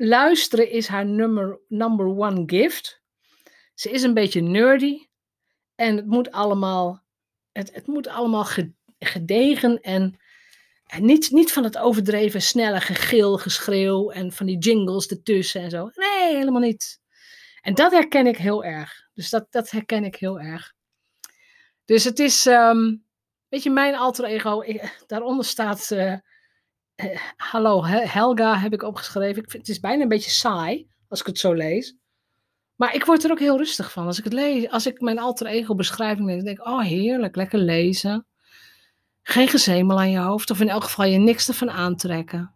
Luisteren 0.00 0.70
is 0.70 0.86
haar 0.86 1.06
number, 1.06 1.60
number 1.68 2.06
one 2.06 2.42
gift. 2.46 3.02
Ze 3.74 3.90
is 3.90 4.02
een 4.02 4.14
beetje 4.14 4.40
nerdy. 4.40 5.06
En 5.74 5.96
het 5.96 6.06
moet 6.06 6.30
allemaal, 6.30 7.04
het, 7.52 7.74
het 7.74 7.86
moet 7.86 8.06
allemaal 8.06 8.46
gedegen 8.98 9.80
en, 9.80 10.18
en 10.86 11.04
niet, 11.04 11.30
niet 11.30 11.52
van 11.52 11.64
het 11.64 11.78
overdreven 11.78 12.42
snelle 12.42 12.80
gegil, 12.80 13.38
geschreeuw 13.38 14.10
en 14.10 14.32
van 14.32 14.46
die 14.46 14.58
jingles 14.58 15.06
ertussen 15.06 15.62
en 15.62 15.70
zo. 15.70 15.90
Nee, 15.94 16.36
helemaal 16.36 16.60
niet. 16.60 17.00
En 17.60 17.74
dat 17.74 17.92
herken 17.92 18.26
ik 18.26 18.36
heel 18.36 18.64
erg. 18.64 19.08
Dus 19.14 19.30
dat, 19.30 19.46
dat 19.50 19.70
herken 19.70 20.04
ik 20.04 20.16
heel 20.16 20.40
erg. 20.40 20.74
Dus 21.84 22.04
het 22.04 22.18
is, 22.18 22.46
um, 22.46 23.04
weet 23.48 23.62
je, 23.62 23.70
mijn 23.70 23.94
alter 23.94 24.24
ego, 24.24 24.64
daaronder 25.06 25.44
staat, 25.44 25.90
uh, 25.90 26.14
hallo 27.36 27.84
Helga 27.84 28.58
heb 28.58 28.72
ik 28.72 28.82
opgeschreven. 28.82 29.42
Ik 29.42 29.50
vind, 29.50 29.66
het 29.66 29.76
is 29.76 29.80
bijna 29.80 30.02
een 30.02 30.08
beetje 30.08 30.30
saai 30.30 30.86
als 31.08 31.20
ik 31.20 31.26
het 31.26 31.38
zo 31.38 31.52
lees. 31.52 31.96
Maar 32.76 32.94
ik 32.94 33.04
word 33.04 33.24
er 33.24 33.30
ook 33.30 33.38
heel 33.38 33.56
rustig 33.56 33.92
van. 33.92 34.06
Als 34.06 34.18
ik 34.18 34.24
het 34.24 34.32
lees, 34.32 34.70
als 34.70 34.86
ik 34.86 35.00
mijn 35.00 35.18
alter 35.18 35.46
ego 35.46 35.74
beschrijving 35.74 36.26
lees, 36.26 36.42
denk 36.42 36.58
ik, 36.58 36.66
oh 36.66 36.82
heerlijk, 36.82 37.36
lekker 37.36 37.58
lezen. 37.58 38.26
Geen 39.22 39.48
gezemel 39.48 39.98
aan 39.98 40.10
je 40.10 40.18
hoofd, 40.18 40.50
of 40.50 40.60
in 40.60 40.68
elk 40.68 40.84
geval 40.84 41.04
je 41.04 41.18
niks 41.18 41.48
ervan 41.48 41.70
aantrekken. 41.70 42.52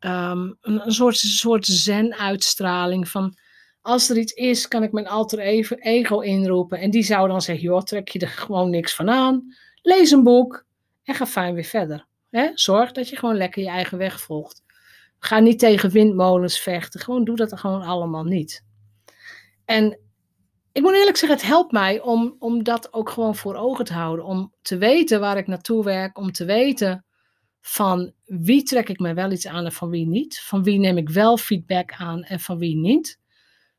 Um, 0.00 0.56
een, 0.60 0.86
een, 0.86 0.92
soort, 0.92 1.16
soort 1.16 1.66
zen-uitstraling 1.66 3.08
van, 3.08 3.38
als 3.80 4.10
er 4.10 4.18
iets 4.18 4.32
is, 4.32 4.68
kan 4.68 4.82
ik 4.82 4.92
mijn 4.92 5.08
alter 5.08 5.38
ego 5.78 6.20
inroepen. 6.20 6.78
En 6.78 6.90
die 6.90 7.02
zou 7.02 7.28
dan 7.28 7.42
zeggen, 7.42 7.64
joh, 7.64 7.82
trek 7.82 8.08
je 8.08 8.18
er 8.18 8.28
gewoon 8.28 8.70
niks 8.70 8.94
van 8.94 9.10
aan. 9.10 9.54
Lees 9.82 10.10
een 10.10 10.22
boek 10.22 10.64
en 11.02 11.14
ga 11.14 11.26
fijn 11.26 11.54
weer 11.54 11.64
verder. 11.64 12.08
Zorg 12.54 12.92
dat 12.92 13.08
je 13.08 13.16
gewoon 13.16 13.36
lekker 13.36 13.62
je 13.62 13.68
eigen 13.68 13.98
weg 13.98 14.20
volgt. 14.20 14.62
Ga 15.18 15.38
niet 15.38 15.58
tegen 15.58 15.90
windmolens 15.90 16.60
vechten. 16.60 17.00
Gewoon 17.00 17.24
doe 17.24 17.36
dat 17.36 17.58
gewoon 17.58 17.82
allemaal 17.82 18.24
niet. 18.24 18.64
En 19.64 19.98
ik 20.72 20.82
moet 20.82 20.94
eerlijk 20.94 21.16
zeggen, 21.16 21.38
het 21.38 21.46
helpt 21.46 21.72
mij 21.72 22.00
om, 22.00 22.36
om 22.38 22.62
dat 22.62 22.92
ook 22.92 23.10
gewoon 23.10 23.36
voor 23.36 23.54
ogen 23.54 23.84
te 23.84 23.92
houden. 23.92 24.24
Om 24.24 24.54
te 24.62 24.78
weten 24.78 25.20
waar 25.20 25.36
ik 25.36 25.46
naartoe 25.46 25.84
werk. 25.84 26.18
Om 26.18 26.32
te 26.32 26.44
weten 26.44 27.04
van 27.60 28.12
wie 28.24 28.62
trek 28.62 28.88
ik 28.88 28.98
me 28.98 29.14
wel 29.14 29.32
iets 29.32 29.46
aan 29.46 29.64
en 29.64 29.72
van 29.72 29.90
wie 29.90 30.06
niet. 30.06 30.40
Van 30.40 30.62
wie 30.62 30.78
neem 30.78 30.96
ik 30.96 31.08
wel 31.08 31.36
feedback 31.36 31.92
aan 31.92 32.22
en 32.22 32.40
van 32.40 32.58
wie 32.58 32.76
niet. 32.76 33.18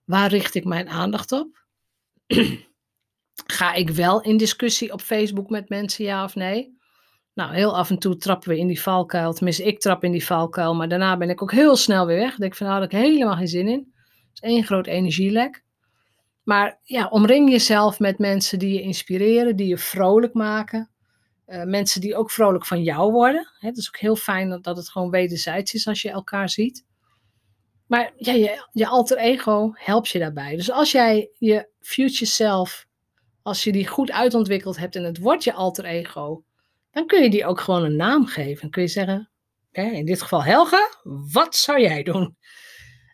Waar 0.03 0.29
richt 0.29 0.55
ik 0.55 0.65
mijn 0.65 0.89
aandacht 0.89 1.31
op? 1.31 1.65
Ga 3.45 3.73
ik 3.73 3.89
wel 3.89 4.21
in 4.21 4.37
discussie 4.37 4.93
op 4.93 5.01
Facebook 5.01 5.49
met 5.49 5.69
mensen, 5.69 6.05
ja 6.05 6.23
of 6.23 6.35
nee? 6.35 6.79
Nou, 7.41 7.54
heel 7.54 7.77
af 7.77 7.89
en 7.89 7.97
toe 7.97 8.17
trappen 8.17 8.49
we 8.49 8.58
in 8.58 8.67
die 8.67 8.82
valkuil. 8.82 9.34
Tenminste, 9.34 9.63
ik 9.63 9.80
trap 9.80 10.04
in 10.04 10.12
die 10.12 10.25
valkuil, 10.25 10.75
maar 10.75 10.88
daarna 10.88 11.17
ben 11.17 11.30
ik 11.30 11.41
ook 11.41 11.51
heel 11.51 11.75
snel 11.75 12.06
weer 12.06 12.17
weg. 12.17 12.32
Ik 12.32 12.39
denk 12.39 12.56
van, 12.56 12.67
nou, 12.67 12.82
heb 12.82 12.91
ik 12.91 12.97
helemaal 12.97 13.36
geen 13.36 13.47
zin 13.47 13.67
in. 13.67 13.93
Het 13.93 14.30
is 14.34 14.39
één 14.39 14.63
groot 14.63 14.88
energielek. 14.88 15.63
Maar 16.43 16.80
ja, 16.84 17.08
omring 17.08 17.49
jezelf 17.49 17.99
met 17.99 18.19
mensen 18.19 18.60
die 18.60 18.73
je 18.73 18.82
inspireren, 18.82 19.56
die 19.56 19.67
je 19.67 19.77
vrolijk 19.77 20.34
maken. 20.34 20.89
Uh, 21.47 21.63
mensen 21.63 22.01
die 22.01 22.15
ook 22.15 22.32
vrolijk 22.32 22.65
van 22.65 22.84
jou 22.84 23.12
worden. 23.12 23.47
Het 23.60 23.77
is 23.77 23.88
ook 23.88 23.97
heel 23.97 24.15
fijn 24.15 24.49
dat, 24.49 24.63
dat 24.63 24.77
het 24.77 24.89
gewoon 24.89 25.10
wederzijds 25.10 25.73
is 25.73 25.88
als 25.88 26.01
je 26.01 26.10
elkaar 26.10 26.49
ziet. 26.49 26.86
Maar 27.88 28.13
ja, 28.15 28.34
je, 28.34 28.67
je 28.71 28.88
alter 28.88 29.17
ego 29.17 29.71
helpt 29.73 30.10
je 30.10 30.19
daarbij. 30.19 30.56
Dus 30.56 30.71
als 30.71 30.91
jij 30.91 31.30
je 31.38 31.69
future 31.80 32.25
self, 32.25 32.86
als 33.41 33.63
je 33.63 33.71
die 33.71 33.88
goed 33.88 34.12
uitontwikkeld 34.12 34.77
hebt 34.77 34.95
en 34.95 35.04
het 35.04 35.17
wordt 35.17 35.43
je 35.43 35.54
alter 35.54 35.86
ego, 35.86 36.43
dan 36.91 37.08
kun 37.08 37.23
je 37.23 37.30
die 37.30 37.45
ook 37.45 37.60
gewoon 37.60 37.84
een 37.84 37.95
naam 37.95 38.25
geven. 38.25 38.62
Dan 38.62 38.69
kun 38.69 38.82
je 38.82 38.88
zeggen, 38.88 39.32
hè, 39.71 39.84
in 39.84 40.06
dit 40.06 40.21
geval 40.21 40.43
Helga, 40.43 40.89
wat 41.32 41.56
zou 41.56 41.82
jij 41.82 42.04
doen? 42.04 42.38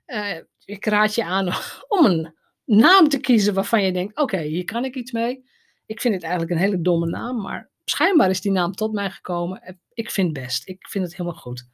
Uh, 0.08 0.38
ik 0.66 0.86
raad 0.86 1.16
je 1.16 1.24
aan 1.24 1.54
om 1.98 2.06
een 2.06 2.36
naam 2.66 3.10
te 3.10 3.20
kiezen 3.20 3.54
waarvan 3.54 3.84
je 3.84 3.92
denkt, 3.92 4.18
oké, 4.18 4.40
hier 4.40 4.66
kan 4.66 4.86
ik 4.86 4.96
iets 4.96 5.12
mee. 5.12 5.44
Ik 5.86 6.02
vind 6.02 6.14
het 6.14 6.24
eigenlijk 6.24 6.54
een 6.54 6.66
hele 6.66 6.82
domme 6.82 7.06
naam, 7.06 7.42
maar 7.42 7.70
schijnbaar 7.86 8.30
is 8.30 8.42
die 8.42 8.52
naam 8.52 8.72
tot 8.72 8.94
mij 8.94 9.10
gekomen. 9.10 9.80
Ik 9.94 10.12
vind 10.12 10.36
het 10.36 10.46
best. 10.46 10.68
Ik 10.68 10.88
vind 10.88 11.04
het 11.04 11.16
helemaal 11.16 11.40
goed. 11.40 11.68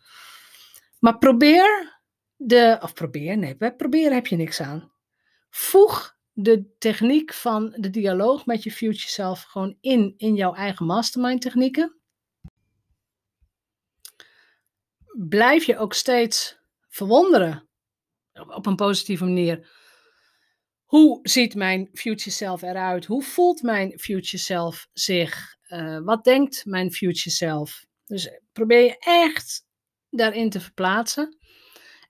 Maar 1.00 1.18
probeer 1.18 2.00
de, 2.36 2.78
of 2.82 2.94
probeer, 2.94 3.38
nee, 3.38 3.58
bij 3.58 3.76
proberen 3.76 4.14
heb 4.14 4.28
je 4.28 4.36
niks 4.36 4.62
aan. 4.62 4.92
Voeg 5.50 6.13
de 6.34 6.76
techniek 6.78 7.34
van 7.34 7.76
de 7.80 7.90
dialoog 7.90 8.46
met 8.46 8.64
je 8.64 8.72
future 8.72 9.08
self 9.08 9.44
gewoon 9.44 9.78
in, 9.82 10.14
in 10.18 10.36
jouw 10.36 10.54
eigen 10.54 10.86
mastermind 10.86 11.42
technieken. 11.42 11.98
Blijf 15.28 15.64
je 15.64 15.78
ook 15.78 15.94
steeds 15.94 16.58
verwonderen 16.88 17.68
op 18.34 18.66
een 18.66 18.76
positieve 18.76 19.24
manier. 19.24 19.82
Hoe 20.84 21.20
ziet 21.22 21.56
mijn 21.56 21.90
future 21.94 22.32
self 22.32 22.62
eruit? 22.62 23.06
Hoe 23.06 23.24
voelt 23.24 23.62
mijn 23.62 24.00
future 24.00 24.38
self 24.38 24.88
zich? 24.94 25.56
Uh, 25.68 26.00
wat 26.00 26.24
denkt 26.24 26.66
mijn 26.66 26.92
future 26.92 27.30
self? 27.30 27.86
Dus 28.06 28.40
probeer 28.52 28.84
je 28.84 28.98
echt 29.00 29.66
daarin 30.10 30.50
te 30.50 30.60
verplaatsen. 30.60 31.38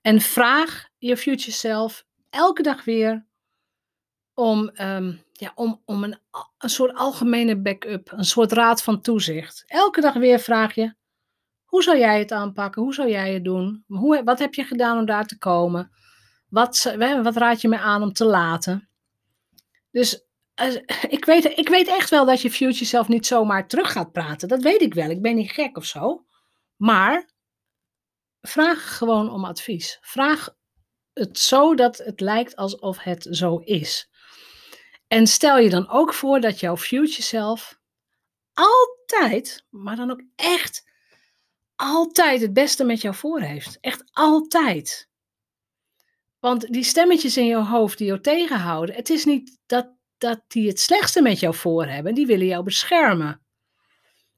En 0.02 0.20
vraag 0.20 0.88
je 0.98 1.16
future 1.16 1.52
self 1.52 2.04
elke 2.30 2.62
dag 2.62 2.84
weer 2.84 3.26
om, 4.34 4.70
um, 4.80 5.22
ja, 5.32 5.52
om, 5.54 5.82
om 5.84 6.04
een, 6.04 6.18
een 6.58 6.70
soort 6.70 6.94
algemene 6.94 7.56
backup, 7.56 8.12
een 8.12 8.24
soort 8.24 8.52
raad 8.52 8.82
van 8.82 9.00
toezicht. 9.00 9.64
Elke 9.66 10.00
dag 10.00 10.14
weer 10.14 10.38
vraag 10.38 10.74
je, 10.74 10.94
hoe 11.64 11.82
zou 11.82 11.98
jij 11.98 12.18
het 12.18 12.32
aanpakken? 12.32 12.82
Hoe 12.82 12.94
zou 12.94 13.10
jij 13.10 13.32
het 13.32 13.44
doen? 13.44 13.84
Hoe, 13.86 14.22
wat 14.24 14.38
heb 14.38 14.54
je 14.54 14.64
gedaan 14.64 14.98
om 14.98 15.06
daar 15.06 15.26
te 15.26 15.38
komen? 15.38 15.90
Wat, 16.48 16.94
wat 17.22 17.36
raad 17.36 17.60
je 17.60 17.68
me 17.68 17.78
aan 17.78 18.02
om 18.02 18.12
te 18.12 18.24
laten? 18.24 18.88
Dus 19.90 20.24
uh, 20.62 20.74
ik, 21.16 21.24
weet, 21.24 21.44
ik 21.44 21.68
weet 21.68 21.88
echt 21.88 22.10
wel 22.10 22.24
dat 22.24 22.42
je 22.42 22.50
future 22.50 22.84
self 22.84 23.08
niet 23.08 23.26
zomaar 23.26 23.68
terug 23.68 23.92
gaat 23.92 24.12
praten. 24.12 24.48
Dat 24.48 24.62
weet 24.62 24.80
ik 24.80 24.94
wel. 24.94 25.10
Ik 25.10 25.22
ben 25.22 25.34
niet 25.34 25.50
gek 25.50 25.76
of 25.76 25.84
zo. 25.84 26.24
Maar 26.76 27.30
vraag 28.40 28.96
gewoon 28.96 29.30
om 29.30 29.44
advies. 29.44 29.98
Vraag 30.00 30.54
het 31.12 31.38
zo 31.38 31.74
dat 31.74 31.98
het 31.98 32.20
lijkt 32.20 32.56
alsof 32.56 33.02
het 33.02 33.26
zo 33.30 33.56
is. 33.56 34.10
En 35.14 35.26
stel 35.26 35.58
je 35.58 35.70
dan 35.70 35.88
ook 35.88 36.14
voor 36.14 36.40
dat 36.40 36.60
jouw 36.60 36.76
future 36.76 37.22
self 37.22 37.78
altijd, 38.52 39.66
maar 39.70 39.96
dan 39.96 40.10
ook 40.10 40.22
echt 40.36 40.90
altijd 41.76 42.40
het 42.40 42.52
beste 42.52 42.84
met 42.84 43.00
jou 43.00 43.14
voor 43.14 43.40
heeft. 43.40 43.78
Echt 43.80 44.04
altijd. 44.12 45.08
Want 46.38 46.72
die 46.72 46.84
stemmetjes 46.84 47.36
in 47.36 47.46
jouw 47.46 47.62
hoofd 47.62 47.98
die 47.98 48.06
jou 48.06 48.20
tegenhouden, 48.20 48.94
het 48.94 49.10
is 49.10 49.24
niet 49.24 49.58
dat, 49.66 49.88
dat 50.18 50.44
die 50.48 50.68
het 50.68 50.80
slechtste 50.80 51.22
met 51.22 51.40
jou 51.40 51.54
voor 51.54 51.86
hebben, 51.86 52.14
die 52.14 52.26
willen 52.26 52.46
jou 52.46 52.64
beschermen. 52.64 53.42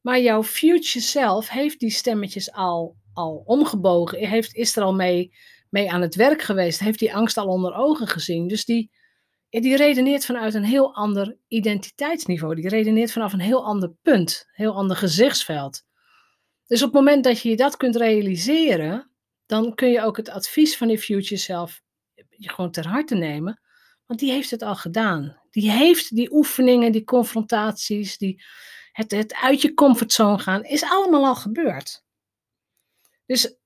Maar 0.00 0.20
jouw 0.20 0.42
future 0.42 1.04
self 1.04 1.48
heeft 1.48 1.80
die 1.80 1.90
stemmetjes 1.90 2.52
al 2.52 2.96
al 3.12 3.42
omgebogen, 3.46 4.28
heeft, 4.28 4.54
is 4.54 4.76
er 4.76 4.82
al 4.82 4.94
mee, 4.94 5.36
mee 5.70 5.92
aan 5.92 6.00
het 6.00 6.14
werk 6.14 6.42
geweest, 6.42 6.80
heeft 6.80 6.98
die 6.98 7.14
angst 7.14 7.36
al 7.36 7.46
onder 7.46 7.74
ogen 7.74 8.06
gezien. 8.06 8.48
Dus 8.48 8.64
die, 8.64 8.90
die 9.50 9.76
redeneert 9.76 10.24
vanuit 10.24 10.54
een 10.54 10.64
heel 10.64 10.94
ander 10.94 11.36
identiteitsniveau. 11.48 12.54
Die 12.54 12.68
redeneert 12.68 13.12
vanaf 13.12 13.32
een 13.32 13.40
heel 13.40 13.64
ander 13.64 13.92
punt, 14.02 14.44
een 14.46 14.64
heel 14.64 14.74
ander 14.74 14.96
gezichtsveld. 14.96 15.84
Dus 16.66 16.82
op 16.82 16.92
het 16.92 16.96
moment 16.96 17.24
dat 17.24 17.40
je 17.40 17.56
dat 17.56 17.76
kunt 17.76 17.96
realiseren, 17.96 19.10
dan 19.46 19.74
kun 19.74 19.88
je 19.88 20.02
ook 20.02 20.16
het 20.16 20.28
advies 20.28 20.76
van 20.76 20.88
die 20.88 20.98
future 20.98 21.40
self 21.40 21.82
gewoon 22.30 22.70
ter 22.70 22.86
harte 22.86 23.14
nemen. 23.14 23.60
Want 24.06 24.20
die 24.20 24.30
heeft 24.30 24.50
het 24.50 24.62
al 24.62 24.74
gedaan. 24.74 25.40
Die 25.50 25.70
heeft 25.70 26.14
die 26.14 26.32
oefeningen, 26.32 26.92
die 26.92 27.04
confrontaties, 27.04 28.18
die, 28.18 28.42
het, 28.92 29.10
het 29.10 29.34
uit 29.34 29.62
je 29.62 29.74
comfortzone 29.74 30.38
gaan, 30.38 30.64
is 30.64 30.82
allemaal 30.82 31.24
al 31.24 31.34
gebeurd. 31.34 32.04
Dus 33.26 33.56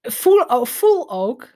voel, 0.00 0.64
voel 0.64 1.10
ook 1.10 1.54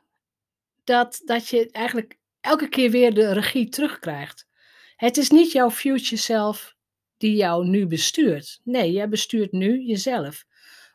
dat, 0.85 1.21
dat 1.25 1.49
je 1.49 1.71
eigenlijk 1.71 2.19
elke 2.41 2.69
keer 2.69 2.91
weer 2.91 3.15
de 3.15 3.33
regie 3.33 3.69
terugkrijgt. 3.69 4.47
Het 4.97 5.17
is 5.17 5.31
niet 5.31 5.53
jouw 5.53 5.71
future 5.71 6.17
self 6.17 6.75
die 7.17 7.37
jou 7.37 7.67
nu 7.67 7.87
bestuurt. 7.87 8.61
Nee, 8.65 8.93
jij 8.93 9.09
bestuurt 9.09 9.53
nu 9.53 9.81
jezelf. 9.83 10.45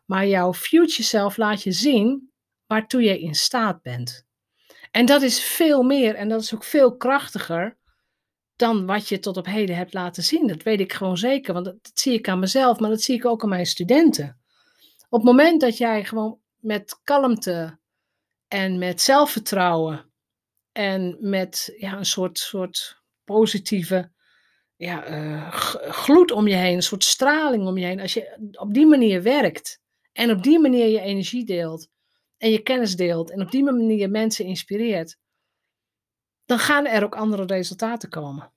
Maar 0.06 0.28
jouw 0.28 0.54
future 0.54 1.04
self 1.04 1.38
laat 1.38 1.64
je 1.64 1.72
zien 1.72 2.32
waartoe 2.68 3.02
je 3.02 3.20
in 3.20 3.36
staat 3.36 3.82
bent. 3.82 4.26
En 4.92 5.06
dat 5.06 5.22
is 5.22 5.44
veel 5.44 5.84
meer 5.84 6.16
en 6.16 6.30
dat 6.30 6.42
is 6.42 6.54
ook 6.56 6.64
veel 6.64 6.98
krachtiger 6.98 7.78
dan 8.56 8.86
wat 8.86 9.10
je 9.10 9.20
tot 9.20 9.38
op 9.38 9.46
heden 9.46 9.76
hebt 9.76 9.94
laten 9.94 10.24
zien. 10.24 10.48
Dat 10.48 10.64
weet 10.64 10.80
ik 10.80 10.94
gewoon 10.94 11.18
zeker, 11.18 11.54
want 11.54 11.66
dat, 11.66 11.92
zie 11.94 12.14
ik 12.14 12.28
aan 12.28 12.40
mezelf, 12.40 12.80
maar 12.80 12.90
dat 12.90 13.02
zie 13.02 13.16
ik 13.16 13.26
ook 13.26 13.44
aan 13.44 13.50
mijn 13.50 13.66
studenten. 13.66 14.40
Op 15.10 15.20
het 15.20 15.30
moment 15.30 15.62
dat 15.62 15.78
jij 15.78 16.06
gewoon 16.06 16.40
met 16.60 17.00
kalmte 17.04 17.80
en 18.48 18.78
met 18.78 19.02
zelfvertrouwen 19.02 20.05
en 20.76 21.18
met 21.20 21.74
ja, 21.78 21.98
een 21.98 22.06
soort, 22.06 22.38
soort 22.38 23.02
positieve 23.24 24.12
ja, 24.76 25.10
uh, 25.10 25.52
gloed 25.92 26.32
om 26.32 26.48
je 26.48 26.56
heen, 26.56 26.76
een 26.76 26.84
soort 26.84 27.04
straling 27.04 27.68
om 27.68 27.78
je 27.78 27.86
heen, 27.86 28.00
als 28.00 28.14
je 28.14 28.52
op 28.52 28.74
die 28.74 28.86
manier 28.86 29.24
werkt 29.24 29.82
en 30.12 30.32
op 30.32 30.44
die 30.44 30.60
manier 30.60 30.88
je 30.88 31.00
energie 31.00 31.46
deelt 31.46 31.88
en 32.38 32.52
je 32.52 32.62
kennis 32.62 32.96
deelt 32.96 33.32
en 33.32 33.42
op 33.42 33.52
die 33.52 33.64
manier 33.64 34.10
mensen 34.10 34.46
inspireert, 34.46 35.18
dan 36.46 36.60
gaan 36.60 36.86
er 36.86 37.04
ook 37.04 37.16
andere 37.16 37.46
resultaten 37.46 38.10
komen. 38.10 38.54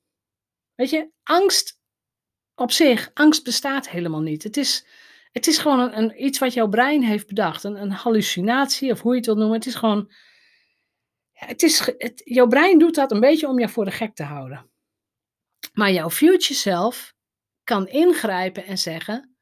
Weet 0.74 0.90
je, 0.90 1.10
angst 1.22 1.80
op 2.54 2.72
zich, 2.72 3.10
angst 3.14 3.44
bestaat 3.44 3.88
helemaal 3.88 4.20
niet. 4.20 4.42
Het 4.42 4.56
is, 4.56 4.86
het 5.32 5.46
is 5.46 5.58
gewoon 5.58 5.92
een, 5.92 6.24
iets 6.24 6.38
wat 6.38 6.54
jouw 6.54 6.68
brein 6.68 7.02
heeft 7.02 7.26
bedacht, 7.26 7.64
een, 7.64 7.80
een, 7.80 7.90
hallucinatie 7.90 8.92
of 8.92 9.00
hoe 9.00 9.10
je 9.10 9.16
het 9.16 9.26
wilt 9.26 9.38
noemen. 9.38 9.56
Het 9.56 9.66
is 9.66 9.74
gewoon, 9.74 10.12
het 11.38 11.62
is, 11.62 11.92
jouw 12.24 12.46
brein 12.46 12.78
doet 12.78 12.94
dat 12.94 13.12
een 13.12 13.20
beetje 13.20 13.48
om 13.48 13.58
je 13.58 13.68
voor 13.68 13.84
de 13.84 13.90
gek 13.90 14.14
te 14.14 14.22
houden. 14.22 14.70
Maar 15.72 15.92
jouw 15.92 16.10
future 16.10 16.54
self 16.54 17.14
kan 17.64 17.88
ingrijpen 17.88 18.64
en 18.64 18.78
zeggen: 18.78 19.36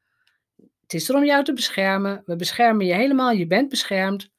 Het 0.81 0.93
is 0.93 1.09
er 1.09 1.15
om 1.15 1.25
jou 1.25 1.43
te 1.43 1.53
beschermen. 1.53 2.21
We 2.25 2.35
beschermen 2.35 2.85
je 2.85 2.93
helemaal, 2.93 3.31
je 3.31 3.47
bent 3.47 3.69
beschermd. 3.69 4.29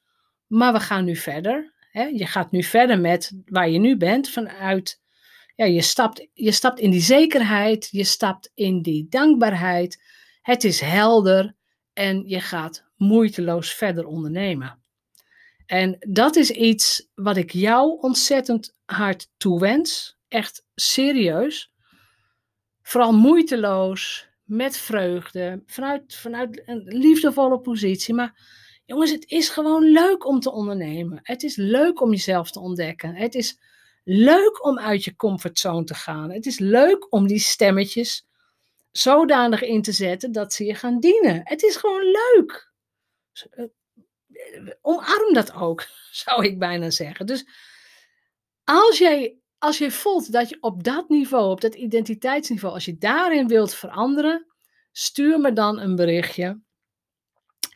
Maar 0.47 0.73
we 0.73 0.81
gaan 0.81 1.05
nu 1.05 1.16
verder. 1.16 1.75
Hè? 1.90 2.05
Je 2.05 2.27
gaat 2.27 2.51
nu 2.51 2.62
verder 2.62 3.01
met 3.01 3.33
waar 3.44 3.68
je 3.68 3.79
nu 3.79 3.97
bent, 3.97 4.31
vanuit, 4.31 5.01
ja, 5.55 5.64
je 5.64 5.83
stapt, 5.83 6.29
je 6.33 6.53
stapt 6.53 6.81
in 6.81 6.90
die 6.90 7.01
zekerheid, 7.01 7.88
je 7.90 8.05
stapt 8.05 8.51
in 8.55 8.83
die 8.83 9.07
dankbaarheid. 9.09 10.03
Het 10.42 10.64
is 10.64 10.81
helder 10.81 11.57
en 11.92 12.29
je 12.29 12.40
gaat 12.40 12.85
moeiteloos 12.97 13.75
verder 13.75 14.07
ondernemen. 14.07 14.83
En 15.68 15.96
dat 16.09 16.37
is 16.37 16.50
iets 16.50 17.09
wat 17.14 17.37
ik 17.37 17.52
jou 17.52 18.00
ontzettend 18.00 18.76
hard 18.85 19.31
toewens. 19.37 20.18
Echt 20.28 20.64
serieus. 20.74 21.72
Vooral 22.83 23.12
moeiteloos, 23.12 24.28
met 24.44 24.76
vreugde, 24.76 25.62
vanuit, 25.66 26.14
vanuit 26.14 26.62
een 26.64 26.83
liefdevolle 26.85 27.61
positie. 27.61 28.14
Maar 28.14 28.59
Jongens, 28.88 29.11
het 29.11 29.31
is 29.31 29.48
gewoon 29.48 29.83
leuk 29.83 30.26
om 30.26 30.40
te 30.40 30.52
ondernemen. 30.52 31.18
Het 31.22 31.42
is 31.42 31.57
leuk 31.57 32.00
om 32.00 32.11
jezelf 32.11 32.50
te 32.50 32.61
ontdekken. 32.61 33.14
Het 33.14 33.35
is 33.35 33.61
leuk 34.04 34.64
om 34.64 34.78
uit 34.78 35.04
je 35.04 35.16
comfortzone 35.16 35.85
te 35.85 35.94
gaan. 35.94 36.31
Het 36.31 36.46
is 36.46 36.59
leuk 36.59 37.12
om 37.12 37.26
die 37.26 37.38
stemmetjes 37.38 38.26
zodanig 38.90 39.62
in 39.62 39.83
te 39.83 39.92
zetten 39.92 40.33
dat 40.33 40.52
ze 40.52 40.64
je 40.64 40.74
gaan 40.74 41.00
dienen. 41.00 41.40
Het 41.44 41.62
is 41.62 41.76
gewoon 41.76 42.02
leuk. 42.02 42.72
Omarm 44.80 45.32
dat 45.32 45.54
ook, 45.54 45.87
zou 46.24 46.44
ik 46.44 46.58
bijna 46.58 46.90
zeggen. 46.90 47.26
Dus 47.26 47.46
als 48.64 48.98
jij, 48.98 49.37
als 49.58 49.78
je 49.78 49.90
voelt 49.90 50.32
dat 50.32 50.48
je 50.48 50.56
op 50.61 50.84
dat 50.84 51.08
niveau, 51.08 51.50
op 51.50 51.61
dat 51.61 51.74
identiteitsniveau, 51.74 52.74
als 52.74 52.84
je 52.84 52.98
daarin 52.98 53.48
wilt 53.48 53.74
veranderen, 53.74 54.46
stuur 54.92 55.40
me 55.40 55.52
dan 55.52 55.80
een 55.80 55.96
berichtje 55.96 56.61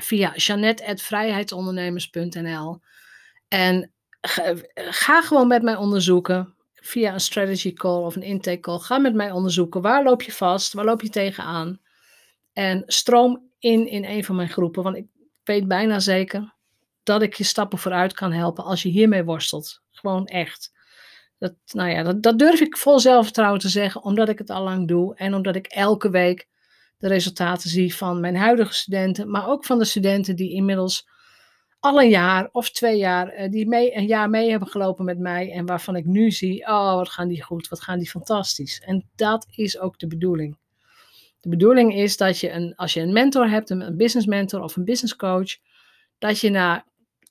via 0.03 0.33
janet.vrijheidsondernemers.nl. 0.35 2.81
En 3.49 3.93
ga 4.75 5.23
gewoon 5.23 5.49
met 5.49 5.63
mij 5.63 5.77
onderzoeken 5.77 6.55
via 6.75 7.13
een 7.13 7.21
strategy 7.21 7.73
call 7.73 8.03
of 8.03 8.17
een 8.17 8.23
intake 8.23 8.61
call. 8.61 8.79
Ga 8.79 8.99
met 8.99 9.15
mij 9.15 9.31
onderzoeken 9.31 9.81
waar 9.81 10.03
loop 10.03 10.23
je 10.23 10.33
vast, 10.33 10.73
waar 10.73 10.85
loop 10.85 11.03
je 11.03 11.09
tegenaan. 11.09 11.81
En 12.53 12.83
stroom 12.87 13.51
in 13.59 13.87
in 13.87 14.05
een 14.05 14.25
van 14.25 14.37
mijn 14.37 14.49
groepen, 14.49 14.83
want 14.83 14.97
ik 14.97 15.07
weet 15.45 15.69
bijna 15.69 16.01
zeker 16.01 16.55
dat 17.03 17.23
ik 17.23 17.35
je 17.35 17.45
stappen 17.45 17.79
vooruit 17.79 18.13
kan 18.13 18.33
helpen 18.33 18.65
als 18.65 18.83
je 18.83 18.89
hiermee 18.89 19.25
worstelt. 19.25 19.83
Gewoon 19.91 20.27
echt. 20.27 20.73
Dat, 21.39 21.55
nou 21.67 21.91
ja, 21.91 22.03
dat, 22.03 22.23
dat 22.23 22.39
durf 22.39 22.61
ik 22.61 22.77
vol 22.77 22.99
zelfvertrouwen 22.99 23.61
te 23.61 23.69
zeggen, 23.69 24.03
omdat 24.03 24.29
ik 24.29 24.39
het 24.39 24.51
al 24.51 24.63
lang 24.63 24.89
doe 24.89 25.17
en 25.17 25.35
omdat 25.35 25.57
ik 25.57 25.67
elke 25.67 26.11
week 26.11 26.49
de 26.99 27.09
resultaten 27.09 27.71
zie 27.71 27.95
van 27.95 28.21
mijn 28.21 28.37
huidige 28.37 28.75
studenten, 28.75 29.31
maar 29.31 29.49
ook 29.49 29.65
van 29.65 29.79
de 29.79 29.85
studenten 29.85 30.37
die 30.37 30.53
inmiddels 30.53 31.09
al 31.79 32.01
een 32.01 32.09
jaar 32.09 32.49
of 32.53 32.71
twee 32.71 32.97
jaar, 32.97 33.29
eh, 33.29 33.51
die 33.51 33.69
mee, 33.69 33.97
een 33.97 34.07
jaar 34.07 34.31
mee 34.31 34.51
hebben 34.51 34.69
gelopen 34.69 35.05
met 35.05 35.19
mij 35.19 35.53
en 35.53 35.67
waarvan 35.67 35.97
ik 35.97 36.05
nu 36.05 36.31
zie, 36.31 36.67
oh 36.67 36.95
wat 36.95 37.09
gaan 37.09 37.29
die 37.29 37.43
goed, 37.43 37.69
wat 37.69 37.83
gaan 37.83 37.99
die 37.99 38.11
fantastisch. 38.11 38.81
En 38.81 39.09
dat 39.15 39.47
is 39.51 39.79
ook 39.79 39.99
de 39.99 40.07
bedoeling. 40.07 40.59
De 41.41 41.49
bedoeling 41.49 41.95
is 41.95 42.17
dat 42.17 42.39
je 42.39 42.51
een, 42.51 42.75
als 42.77 42.93
je 42.93 43.01
een 43.01 43.13
mentor 43.13 43.49
hebt, 43.49 43.71
een 43.71 43.97
business 43.97 44.27
mentor 44.27 44.63
of 44.63 44.77
een 44.77 44.85
business 44.85 45.17
coach, 45.17 45.57
dat 46.19 46.41
je 46.41 46.51
na 46.51 46.85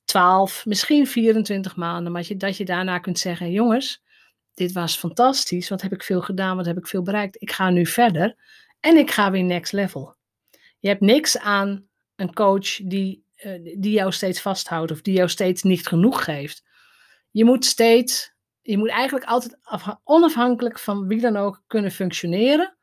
12, 0.05 0.65
misschien 0.65 1.07
24 1.07 1.75
maanden, 1.75 2.11
maar 2.11 2.23
je, 2.27 2.37
dat 2.37 2.57
je 2.57 2.65
daarna 2.65 2.99
kunt 2.99 3.19
zeggen, 3.19 3.51
jongens, 3.51 4.03
dit 4.53 4.71
was 4.71 4.97
fantastisch, 4.97 5.69
wat 5.69 5.81
heb 5.81 5.93
ik 5.93 6.03
veel 6.03 6.21
gedaan, 6.21 6.55
wat 6.55 6.65
heb 6.65 6.77
ik 6.77 6.87
veel 6.87 7.01
bereikt, 7.01 7.41
ik 7.41 7.51
ga 7.51 7.69
nu 7.69 7.85
verder. 7.85 8.35
En 8.79 8.97
ik 8.97 9.11
ga 9.11 9.31
weer 9.31 9.43
next 9.43 9.73
level. 9.73 10.15
Je 10.79 10.87
hebt 10.87 11.01
niks 11.01 11.37
aan 11.37 11.87
een 12.15 12.33
coach 12.33 12.75
die, 12.75 13.25
uh, 13.37 13.75
die 13.79 13.91
jou 13.91 14.11
steeds 14.11 14.41
vasthoudt 14.41 14.91
of 14.91 15.01
die 15.01 15.13
jou 15.13 15.29
steeds 15.29 15.63
niet 15.63 15.87
genoeg 15.87 16.23
geeft. 16.23 16.63
Je 17.31 17.45
moet 17.45 17.65
steeds, 17.65 18.33
je 18.61 18.77
moet 18.77 18.89
eigenlijk 18.89 19.25
altijd 19.25 19.57
onafhankelijk 20.03 20.79
van 20.79 21.07
wie 21.07 21.21
dan 21.21 21.37
ook 21.37 21.63
kunnen 21.67 21.91
functioneren. 21.91 22.77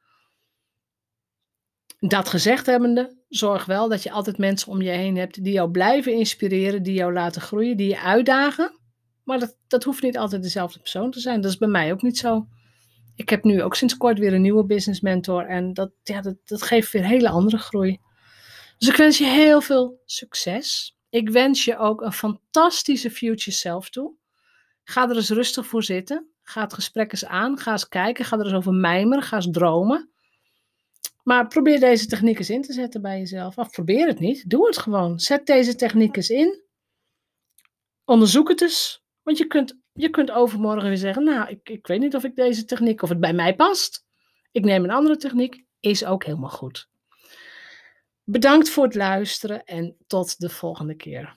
Dat 1.99 2.29
gezegd 2.29 2.67
hebbende, 2.67 3.17
zorg 3.29 3.65
wel 3.65 3.89
dat 3.89 4.03
je 4.03 4.11
altijd 4.11 4.39
mensen 4.39 4.69
om 4.69 4.83
je 4.83 4.91
heen 4.91 5.17
hebt 5.17 5.45
die 5.45 5.53
jou 5.53 5.71
blijven 5.71 6.13
inspireren, 6.13 6.83
die 6.83 6.95
jou 6.95 7.13
laten 7.13 7.43
groeien, 7.43 7.77
die 7.77 7.89
je 7.89 8.01
uitdagen. 8.01 8.79
Maar 9.25 9.39
dat, 9.39 9.57
dat 9.67 9.85
hoeft 9.85 10.03
niet 10.03 10.19
altijd 10.19 10.43
dezelfde 10.43 10.79
persoon 10.79 11.11
te 11.11 11.21
zijn. 11.21 11.41
Dat 11.41 11.51
is 11.51 11.59
bij 11.59 11.69
mij 11.69 11.93
ook 11.93 12.03
niet 12.03 12.19
zo 12.19 12.47
ik 13.19 13.29
heb 13.29 13.45
nu 13.45 13.63
ook 13.63 13.75
sinds 13.75 13.97
kort 13.97 14.19
weer 14.19 14.35
een 14.35 14.43
nieuwe 14.43 14.65
business 14.65 15.01
mentor. 15.01 15.47
En 15.47 15.75
dat, 15.75 15.91
ja, 16.03 16.21
dat, 16.21 16.37
dat 16.45 16.63
geeft 16.63 16.93
weer 16.93 17.05
hele 17.05 17.29
andere 17.29 17.59
groei. 17.59 18.01
Dus 18.79 18.89
ik 18.89 18.97
wens 18.97 19.19
je 19.19 19.25
heel 19.25 19.61
veel 19.61 20.03
succes. 20.05 20.97
Ik 21.11 21.31
wens 21.31 21.65
je 21.65 21.79
ook 21.79 22.01
een 22.01 22.13
fantastische 22.13 23.11
future 23.11 23.51
self 23.51 23.91
toe. 23.91 24.15
Ga 24.85 25.09
er 25.09 25.17
eens 25.17 25.31
rustig 25.31 25.67
voor 25.67 25.83
zitten. 25.83 26.29
Ga 26.43 26.61
het 26.61 26.75
gesprek 26.75 27.13
eens 27.13 27.25
aan. 27.25 27.59
Ga 27.59 27.73
eens 27.73 27.89
kijken. 27.89 28.25
Ga 28.25 28.39
er 28.39 28.45
eens 28.45 28.55
over 28.55 28.73
mijmeren. 28.73 29.23
Ga 29.23 29.37
eens 29.37 29.51
dromen. 29.51 30.11
Maar 31.29 31.49
probeer 31.49 31.81
deze 31.81 32.07
techniek 32.07 32.39
eens 32.39 32.51
in 32.51 32.63
te 32.63 32.73
zetten 32.73 33.03
bij 33.03 33.19
jezelf. 33.19 33.59
Of 33.59 33.71
probeer 33.71 34.07
het 34.07 34.19
niet. 34.19 34.51
Doe 34.51 34.67
het 34.67 34.79
gewoon. 34.79 35.19
Zet 35.19 35.47
deze 35.47 35.75
techniek 35.75 36.17
eens 36.17 36.31
in. 36.31 36.63
Onderzoek 38.05 38.49
het 38.49 38.61
eens. 38.61 39.05
Want 39.23 39.39
je 39.39 39.47
kunt 39.47 39.79
je 39.93 40.11
kunt 40.11 40.31
overmorgen 40.31 40.89
weer 40.89 40.97
zeggen, 40.97 41.25
nou, 41.25 41.49
ik, 41.49 41.69
ik 41.69 41.87
weet 41.87 42.01
niet 42.01 42.15
of 42.15 42.25
ik 42.25 42.37
deze 42.37 42.65
techniek, 42.65 43.03
of 43.03 43.09
het 43.09 43.21
bij 43.21 43.33
mij 43.33 43.55
past. 43.55 44.05
Ik 44.53 44.65
neem 44.65 44.85
een 44.85 44.91
andere 44.91 45.17
techniek, 45.17 45.65
is 45.81 46.05
ook 46.05 46.25
helemaal 46.25 46.51
goed. 46.51 46.89
Bedankt 48.25 48.71
voor 48.71 48.85
het 48.85 48.95
luisteren 48.95 49.65
en 49.65 49.97
tot 50.07 50.41
de 50.41 50.49
volgende 50.49 50.95
keer. 50.95 51.37